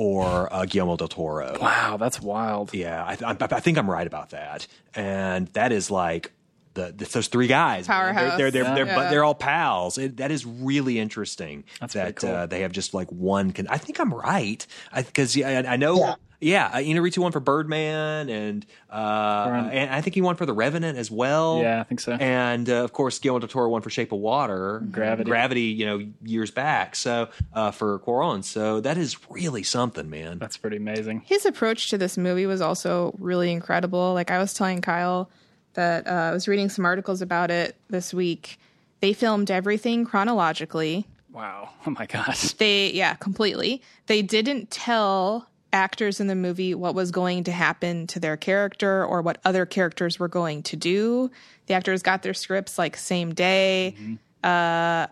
[0.00, 1.58] or uh, Guillermo del Toro.
[1.60, 2.72] Wow, that's wild.
[2.72, 6.32] Yeah, I, I, I, think I'm right about that, and that is like
[6.72, 7.86] the, the those three guys.
[7.86, 8.38] Powerhouse.
[8.38, 8.84] They're they're, they're, yeah.
[8.86, 9.98] they're but they're all pals.
[9.98, 11.64] It, that is really interesting.
[11.80, 12.30] That's that cool.
[12.30, 13.52] uh, they have just like one.
[13.52, 15.98] Con- I think I'm right because I, I, know.
[15.98, 16.14] Yeah.
[16.40, 20.54] Yeah, uh, Iñárritu won for Birdman, and uh, and I think he won for The
[20.54, 21.60] Revenant as well.
[21.60, 22.12] Yeah, I think so.
[22.12, 25.84] And uh, of course, Guillermo del Toro won for Shape of Water, Gravity, Gravity, you
[25.84, 26.96] know, years back.
[26.96, 30.38] So uh, for Cuarón, so that is really something, man.
[30.38, 31.22] That's pretty amazing.
[31.26, 34.14] His approach to this movie was also really incredible.
[34.14, 35.28] Like I was telling Kyle
[35.74, 38.58] that uh, I was reading some articles about it this week.
[39.00, 41.06] They filmed everything chronologically.
[41.32, 41.68] Wow.
[41.86, 42.52] Oh my gosh.
[42.54, 43.82] They, yeah, completely.
[44.06, 49.04] They didn't tell actors in the movie what was going to happen to their character
[49.04, 51.30] or what other characters were going to do.
[51.66, 53.94] The actors got their scripts like same day.
[53.96, 54.14] Mm-hmm.
[54.42, 55.06] Uh,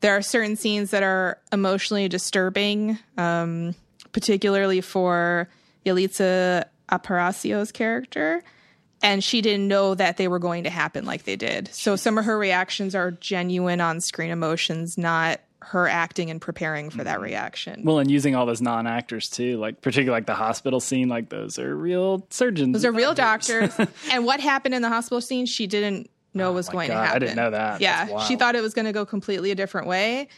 [0.00, 3.74] there are certain scenes that are emotionally disturbing, um,
[4.12, 5.48] particularly for
[5.84, 8.42] Yalitza Aparicio's character
[9.02, 11.72] and she didn't know that they were going to happen like they did.
[11.72, 16.88] So some of her reactions are genuine on screen emotions, not her acting and preparing
[16.90, 17.24] for that mm-hmm.
[17.24, 17.82] reaction.
[17.84, 21.28] Well, and using all those non actors too, like particularly like the hospital scene, like
[21.28, 22.74] those are real surgeons.
[22.74, 23.74] Those are real doctors.
[24.10, 27.00] and what happened in the hospital scene, she didn't know oh was going God, to
[27.00, 27.16] happen.
[27.16, 27.80] I didn't know that.
[27.80, 30.28] Yeah, she thought it was going to go completely a different way,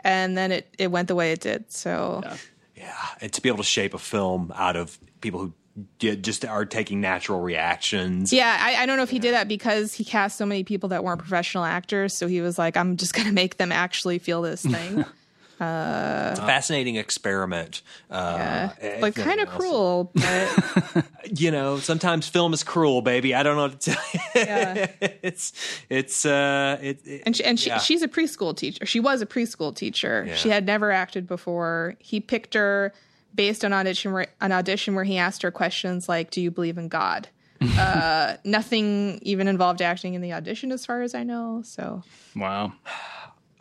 [0.00, 1.70] and then it it went the way it did.
[1.72, 2.20] So.
[2.24, 2.36] Yeah.
[2.76, 5.54] Yeah, and to be able to shape a film out of people who
[5.98, 8.32] just are taking natural reactions.
[8.32, 10.90] Yeah, I, I, don't know if he did that because he cast so many people
[10.90, 12.14] that weren't professional actors.
[12.14, 15.04] So he was like, I'm just going to make them actually feel this thing.
[15.60, 17.82] Uh, it's a fascinating experiment.
[18.10, 21.06] Uh, yeah, like kind of cruel, but
[21.38, 23.36] you know, sometimes film is cruel, baby.
[23.36, 24.20] I don't know what to tell you.
[24.34, 24.90] Yeah.
[25.00, 25.52] it's
[25.88, 27.78] it's uh, it, it and she, and she, yeah.
[27.78, 28.84] she's a preschool teacher.
[28.84, 30.24] She was a preschool teacher.
[30.26, 30.34] Yeah.
[30.34, 31.94] She had never acted before.
[32.00, 32.92] He picked her
[33.34, 36.78] based on audition where, an audition where he asked her questions like, "Do you believe
[36.78, 37.28] in God?"
[37.78, 41.62] uh, nothing even involved acting in the audition, as far as I know.
[41.64, 42.02] So,
[42.36, 42.72] wow.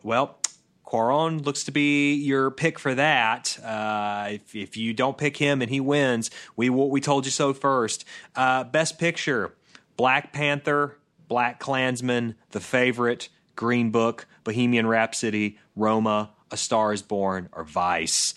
[0.06, 0.38] Well,
[0.86, 3.58] Cuarón looks to be your pick for that.
[3.64, 7.54] Uh, if, if you don't pick him and he wins, we we told you so
[7.54, 8.06] first.
[8.36, 9.56] Uh, best Picture:
[9.96, 10.98] Black Panther,
[11.28, 18.36] Black Klansman, The Favorite, Green Book, Bohemian Rhapsody, Roma, A Star Is Born, or Vice.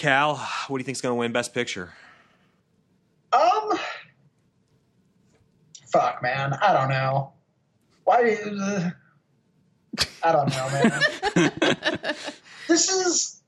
[0.00, 0.36] Cal,
[0.68, 1.92] what do you think is going to win Best Picture?
[3.34, 3.78] Um,
[5.92, 7.34] fuck, man, I don't know.
[8.04, 8.34] Why?
[8.34, 8.90] Uh,
[10.22, 12.14] I don't know, man.
[12.66, 13.42] this is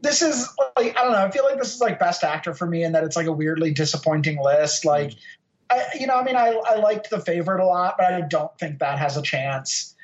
[0.00, 1.18] this is like I don't know.
[1.18, 3.32] I feel like this is like Best Actor for me, and that it's like a
[3.32, 4.84] weirdly disappointing list.
[4.84, 5.14] Like,
[5.68, 8.56] I, you know, I mean, I I liked The Favorite a lot, but I don't
[8.56, 9.96] think that has a chance.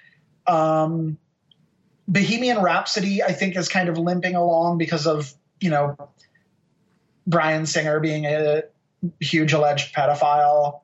[0.49, 1.19] Um,
[2.09, 5.97] Bohemian Rhapsody, I think, is kind of limping along because of you know,
[7.27, 8.65] Bryan Singer being a
[9.21, 10.81] huge alleged pedophile.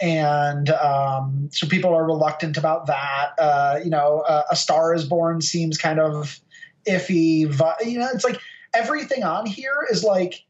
[0.00, 3.32] And um, so people are reluctant about that.
[3.38, 6.38] Uh, you know, uh, A Star is Born seems kind of
[6.86, 7.40] iffy.
[7.84, 8.40] You know, it's like
[8.74, 10.44] everything on here is like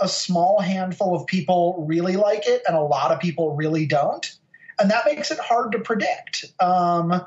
[0.00, 4.32] a small handful of people really like it and a lot of people really don't.
[4.78, 6.44] And that makes it hard to predict.
[6.60, 7.26] Um,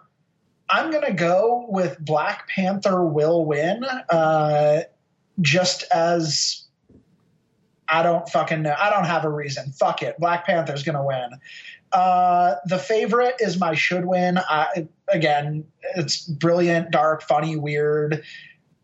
[0.70, 3.84] I'm going to go with Black Panther will win.
[3.84, 4.82] Uh,
[5.40, 6.66] just as
[7.88, 8.76] I don't fucking know.
[8.78, 9.72] I don't have a reason.
[9.72, 10.18] Fuck it.
[10.18, 11.32] Black Panther's to win.
[11.92, 14.38] Uh, the favorite is my should win.
[14.38, 18.24] I, again, it's brilliant, dark, funny, weird,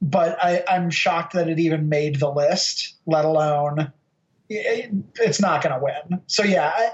[0.02, 3.94] but I, I'm shocked that it even made the list, let alone
[4.50, 6.22] it, it's not to win.
[6.28, 6.90] So yeah, I,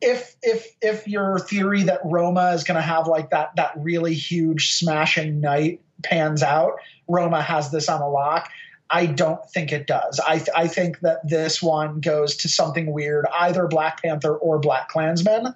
[0.00, 4.14] if if if your theory that Roma is going to have like that that really
[4.14, 6.74] huge smashing night pans out,
[7.08, 8.50] Roma has this on a lock.
[8.90, 10.20] I don't think it does.
[10.20, 14.58] I th- I think that this one goes to something weird, either Black Panther or
[14.58, 15.54] Black Klansman.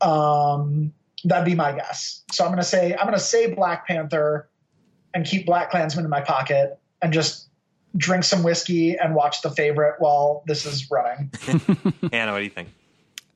[0.00, 0.92] Um,
[1.24, 2.22] that'd be my guess.
[2.32, 4.48] So I'm going to say I'm going to say Black Panther
[5.12, 7.48] and keep Black Klansman in my pocket and just
[7.96, 11.30] drink some whiskey and watch the favorite while this is running.
[12.12, 12.68] Hannah, what do you think?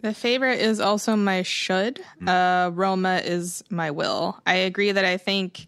[0.01, 2.01] The favorite is also my should.
[2.24, 4.40] Uh, Roma is my will.
[4.47, 5.66] I agree that I think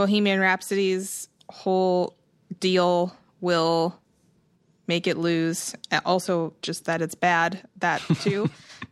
[0.00, 2.16] Bohemian Rhapsody's whole
[2.58, 4.00] deal will
[4.86, 5.74] make it lose.
[6.06, 8.48] Also, just that it's bad, that too.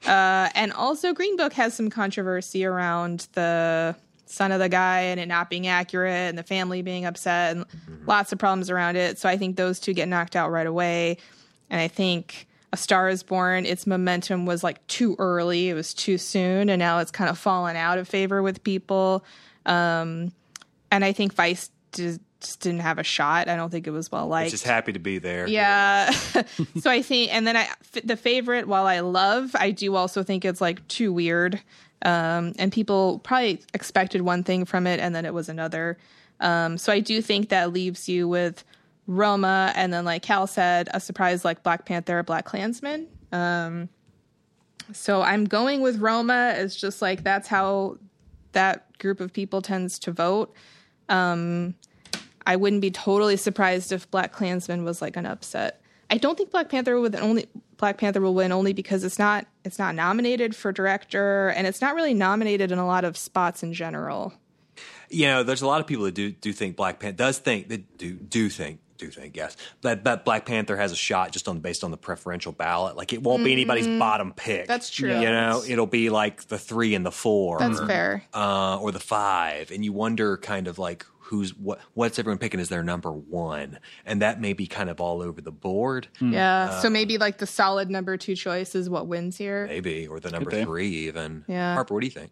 [0.07, 5.19] uh, and also, Green Book has some controversy around the son of the guy and
[5.19, 7.65] it not being accurate and the family being upset and
[8.05, 9.19] lots of problems around it.
[9.19, 11.17] So I think those two get knocked out right away.
[11.71, 15.71] And I think A Star is Born, its momentum was like too early.
[15.71, 16.69] It was too soon.
[16.69, 19.25] And now it's kind of fallen out of favor with people.
[19.65, 20.33] Um,
[20.91, 23.49] and I think Vice just, just didn't have a shot.
[23.49, 24.51] I don't think it was well liked.
[24.51, 25.47] Just happy to be there.
[25.47, 26.11] Yeah.
[26.81, 27.69] so I think, and then I
[28.05, 31.61] the favorite, while I love, I do also think it's like too weird.
[32.03, 35.99] Um, and people probably expected one thing from it and then it was another.
[36.41, 38.65] Um, so I do think that leaves you with
[39.09, 43.09] Roma and then, like Cal said, a surprise like Black Panther Black Klansman.
[43.33, 43.89] Um,
[44.93, 46.55] so I'm going with Roma.
[46.57, 47.99] It's just like that's how
[48.53, 50.55] that group of people tends to vote.
[51.09, 51.75] Um,
[52.47, 55.83] I wouldn't be totally surprised if Black Klansman was like an upset.
[56.11, 59.47] I don't think Black Panther would only Black Panther will win only because it's not
[59.65, 63.63] it's not nominated for director and it's not really nominated in a lot of spots
[63.63, 64.33] in general.
[65.11, 67.69] You know, there's a lot of people that do do think Black Panther does think
[67.69, 71.49] that do do think do think yes that that Black Panther has a shot just
[71.49, 72.97] on based on the preferential ballot.
[72.97, 74.63] Like it won't be anybody's bottom pick.
[74.63, 74.69] Mm-hmm.
[74.69, 75.09] That's true.
[75.21, 77.59] You know, it'll be like the three and the four.
[77.59, 78.25] That's fair.
[78.35, 82.59] uh, or the five, and you wonder kind of like who's what what's everyone picking
[82.59, 86.81] as their number one, and that may be kind of all over the board, Yeah.
[86.81, 89.67] so maybe like the solid number two choice is what wins here.
[89.67, 91.45] maybe, or the number three even.
[91.47, 91.75] Yeah.
[91.75, 92.31] Harper, what do you think?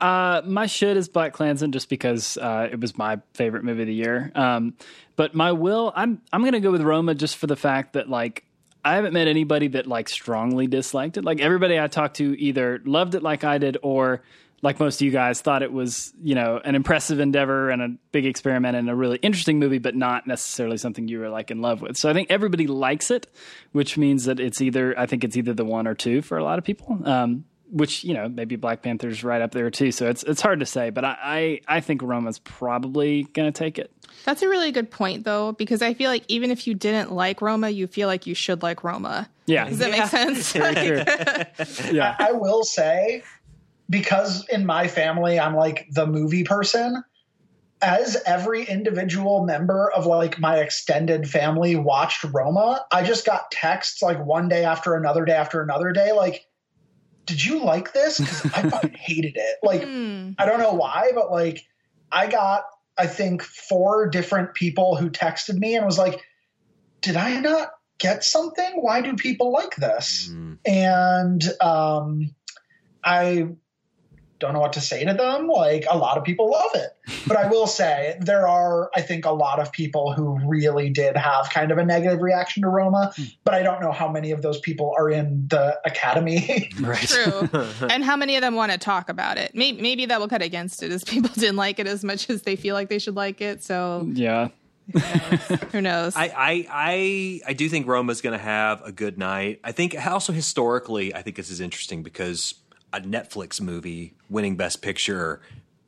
[0.00, 3.88] Uh, my shit is Black Klansman just because uh, it was my favorite movie of
[3.88, 4.30] the year.
[4.34, 4.74] Um,
[5.16, 8.44] but my will, I'm I'm gonna go with Roma just for the fact that like
[8.84, 11.24] I haven't met anybody that like strongly disliked it.
[11.24, 14.22] Like everybody I talked to either loved it like I did or
[14.62, 17.88] like most of you guys thought it was you know an impressive endeavor and a
[18.12, 21.62] big experiment and a really interesting movie, but not necessarily something you were like in
[21.62, 21.96] love with.
[21.96, 23.26] So I think everybody likes it,
[23.72, 26.44] which means that it's either I think it's either the one or two for a
[26.44, 27.00] lot of people.
[27.08, 29.92] Um, which you know maybe Black Panther's right up there too.
[29.92, 33.78] So it's it's hard to say, but I I, I think Roma's probably gonna take
[33.78, 33.90] it.
[34.24, 37.40] That's a really good point though, because I feel like even if you didn't like
[37.40, 39.28] Roma, you feel like you should like Roma.
[39.46, 40.54] Yeah, Does that make sense?
[41.92, 43.22] yeah, I will say,
[43.88, 47.04] because in my family, I'm like the movie person.
[47.82, 54.00] As every individual member of like my extended family watched Roma, I just got texts
[54.00, 56.46] like one day after another day after another day, like,
[57.26, 58.18] did you like this?
[58.18, 59.56] Because I fucking hated it.
[59.62, 59.82] Like,
[60.38, 61.64] I don't know why, but like,
[62.10, 62.64] I got,
[62.96, 66.20] I think, four different people who texted me and was like,
[67.02, 68.72] did I not get something?
[68.76, 70.28] Why do people like this?
[70.64, 72.34] And um,
[73.04, 73.48] I
[74.38, 75.48] don't know what to say to them.
[75.48, 76.90] Like, a lot of people love it.
[77.26, 81.16] But I will say, there are, I think, a lot of people who really did
[81.16, 83.12] have kind of a negative reaction to Roma.
[83.16, 83.22] Hmm.
[83.44, 86.70] But I don't know how many of those people are in the academy.
[86.80, 87.08] Right.
[87.08, 87.48] True.
[87.90, 89.52] and how many of them want to talk about it?
[89.54, 92.42] Maybe, maybe that will cut against it, as people didn't like it as much as
[92.42, 93.64] they feel like they should like it.
[93.64, 94.48] So yeah.
[95.72, 96.14] who knows?
[96.14, 99.60] I, I I I do think Roma's going to have a good night.
[99.64, 102.54] I think also historically, I think this is interesting because
[102.92, 105.40] a Netflix movie winning Best Picture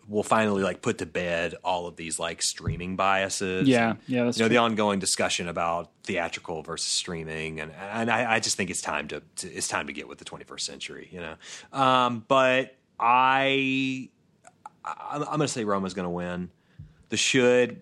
[0.09, 3.69] will finally like put to bed all of these like streaming biases.
[3.69, 4.55] Yeah, And, yeah, that's you know true.
[4.55, 9.09] the ongoing discussion about theatrical versus streaming, and and I, I just think it's time
[9.09, 11.09] to, to it's time to get with the 21st century.
[11.13, 11.35] You know,
[11.79, 14.09] um, but I
[14.85, 16.51] I'm, I'm going to say Roma's going to win.
[17.11, 17.81] The should,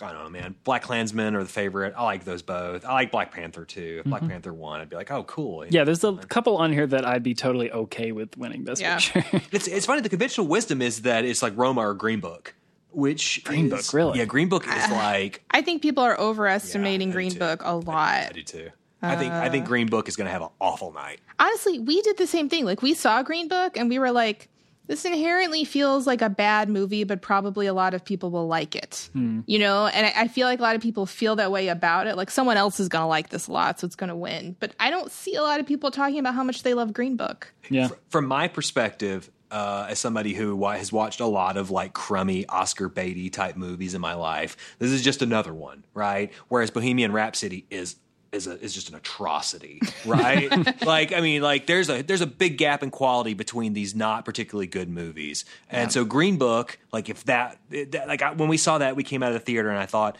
[0.00, 0.54] I don't know, man.
[0.62, 1.94] Black Klansmen are the favorite.
[1.96, 2.84] I like those both.
[2.84, 4.02] I like Black Panther too.
[4.04, 5.62] If Black Panther won, I'd be like, oh, cool.
[5.62, 5.74] Mm-hmm.
[5.74, 8.98] Yeah, there's a couple on here that I'd be totally okay with winning Best Yeah.
[9.00, 9.40] Picture.
[9.52, 10.00] It's it's funny.
[10.02, 12.54] The conventional wisdom is that it's like Roma or Green Book,
[12.92, 14.18] which Green is- Book, really?
[14.20, 17.38] Yeah, Green Book is like I think people are overestimating Yeah, Green too.
[17.40, 18.28] Book a lot.
[18.28, 18.70] I do too.
[19.02, 19.50] I think I Uh.
[19.50, 21.18] think Green Book is going to have an awful night.
[21.40, 22.64] Honestly, we did the same thing.
[22.64, 24.48] Like we saw Green Book and we were like,
[24.88, 28.74] this inherently feels like a bad movie, but probably a lot of people will like
[28.74, 29.08] it.
[29.46, 32.08] You know, and I, I feel like a lot of people feel that way about
[32.08, 32.16] it.
[32.16, 34.56] Like someone else is going to like this a lot, so it's going to win.
[34.58, 37.16] But I don't see a lot of people talking about how much they love Green
[37.16, 37.52] Book.
[37.70, 37.88] Yeah.
[38.08, 42.88] From my perspective, uh, as somebody who has watched a lot of like crummy Oscar
[42.88, 46.32] Beatty type movies in my life, this is just another one, right?
[46.48, 47.96] Whereas Bohemian Rhapsody is
[48.32, 50.50] is a, is just an atrocity, right?
[50.84, 54.24] like I mean, like there's a there's a big gap in quality between these not
[54.24, 58.56] particularly good movies, and so Green Book, like if that, that like I, when we
[58.56, 60.16] saw that, we came out of the theater and I thought.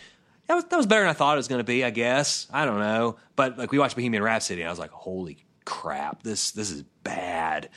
[0.46, 1.84] That was, that was better than I thought it was going to be.
[1.84, 4.90] I guess I don't know, but like we watched Bohemian Rhapsody, and I was like,
[4.90, 6.22] "Holy crap!
[6.22, 7.68] This this is bad."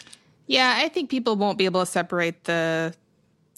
[0.48, 2.94] Yeah, I think people won't be able to separate the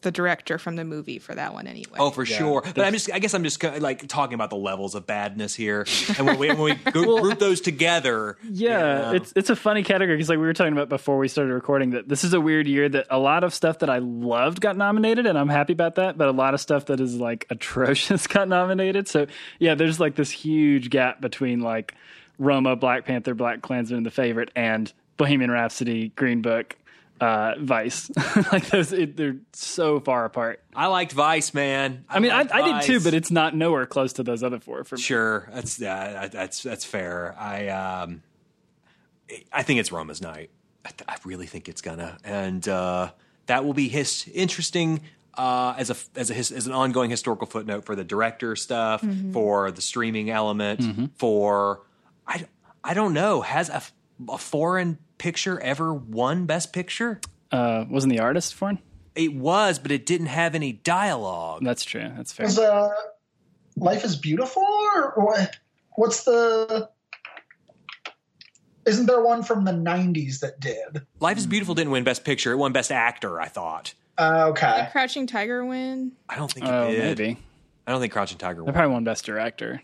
[0.03, 1.97] the director from the movie for that one anyway.
[1.99, 2.61] Oh, for sure.
[2.61, 5.85] But I'm just, I guess I'm just like talking about the levels of badness here.
[6.17, 9.55] And when we, when we group, group those together, Yeah, you know, it's it's a
[9.55, 12.33] funny category because like we were talking about before we started recording that this is
[12.33, 15.49] a weird year that a lot of stuff that I loved got nominated and I'm
[15.49, 19.07] happy about that, but a lot of stuff that is like atrocious got nominated.
[19.07, 19.27] So
[19.59, 21.93] yeah, there's like this huge gap between like
[22.39, 26.75] Roma, Black Panther, Black Klansman, The Favorite, and Bohemian Rhapsody, Green Book,
[27.23, 28.11] uh, Vice.
[28.51, 30.61] like those, it, they're so far apart.
[30.75, 32.03] I liked Vice, man.
[32.09, 34.83] I mean, I, I did too, but it's not nowhere close to those other four
[34.83, 35.01] for me.
[35.01, 35.49] sure.
[35.53, 37.33] That's yeah, that's that's fair.
[37.39, 38.23] I um,
[39.51, 40.49] I think it's Roma's night.
[40.85, 43.11] I, th- I really think it's gonna, and uh,
[43.45, 45.01] that will be his interesting.
[45.35, 49.03] Uh, as a as a his, as an ongoing historical footnote for the director stuff,
[49.31, 51.81] for the streaming element, for
[52.27, 52.45] I
[52.83, 53.93] I don't know has a, f-
[54.29, 57.19] a foreign picture ever won Best Picture?
[57.51, 58.77] Uh, wasn't the artist foreign?
[59.15, 59.23] it?
[59.25, 61.63] It was, but it didn't have any dialogue.
[61.63, 62.11] That's true.
[62.17, 62.45] That's fair.
[62.47, 62.89] Is uh,
[63.75, 64.63] Life is Beautiful
[64.95, 65.55] or what?
[65.95, 66.89] What's the?
[68.85, 71.05] Isn't there one from the '90s that did?
[71.19, 72.51] Life is Beautiful didn't win Best Picture.
[72.51, 73.39] It won Best Actor.
[73.39, 73.93] I thought.
[74.17, 74.89] Uh, Did okay.
[74.91, 76.11] Crouching Tiger win?
[76.29, 77.17] I don't think it Oh, did.
[77.19, 77.37] maybe.
[77.87, 78.73] I don't think Crouching Tiger I won.
[78.73, 79.81] probably won Best Director.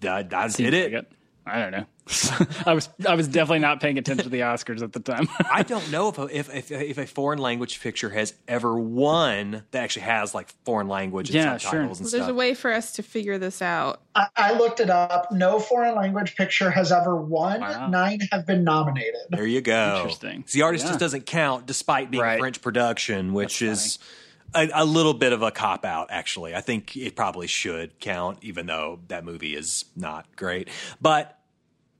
[0.00, 1.12] That, that Seems did it.
[1.48, 1.86] Like I don't know.
[2.66, 5.28] I was I was definitely not paying attention to the Oscars at the time.
[5.52, 9.64] I don't know if a, if, if if a foreign language picture has ever won
[9.72, 11.70] that actually has like foreign language and Yeah, sure.
[11.70, 12.30] subtitles and There's stuff.
[12.30, 14.00] a way for us to figure this out.
[14.14, 15.30] I, I looked it up.
[15.32, 17.60] No foreign language picture has ever won.
[17.60, 17.88] Wow.
[17.88, 19.20] Nine have been nominated.
[19.30, 19.96] there you go.
[19.96, 20.44] Interesting.
[20.52, 20.90] The artist Yeah.
[20.92, 22.38] just doesn't count, despite being Right.
[22.38, 23.98] French production, which is
[24.54, 26.06] a, a little bit of a cop out.
[26.10, 30.68] Actually, I think it probably should count, even though that movie is not great.
[31.02, 31.37] But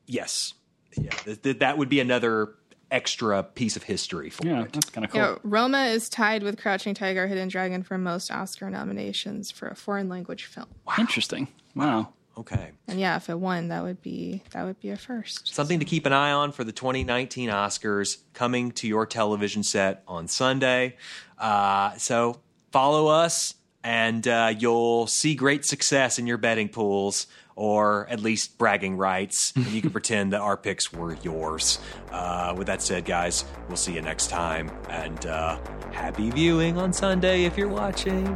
[0.09, 0.55] yes,
[0.97, 2.55] yeah, th- th- that would be another
[2.90, 4.72] extra piece of history for yeah, it.
[4.72, 5.20] that's kind of cool.
[5.20, 9.74] Yeah, Roma is tied with Crouching Tiger, Hidden Dragon for most Oscar nominations for a
[9.74, 10.66] foreign language film.
[10.86, 10.94] Wow.
[10.98, 11.48] Interesting.
[11.74, 12.09] Wow.
[12.39, 12.70] Okay.
[12.86, 15.52] And yeah, if it won, that would be that would be a first.
[15.52, 20.05] Something to keep an eye on for the 2019 Oscars coming to your television set
[20.06, 20.97] on Sunday.
[21.36, 22.40] Uh, so
[22.70, 23.55] follow us,
[23.89, 29.55] and uh, you'll see great success in your betting pools, or at least bragging rights,
[29.56, 31.78] and you can pretend that our picks were yours.
[32.12, 35.59] Uh, with that said, guys, we'll see you next time, and uh,
[35.90, 38.27] happy viewing on Sunday if you're watching.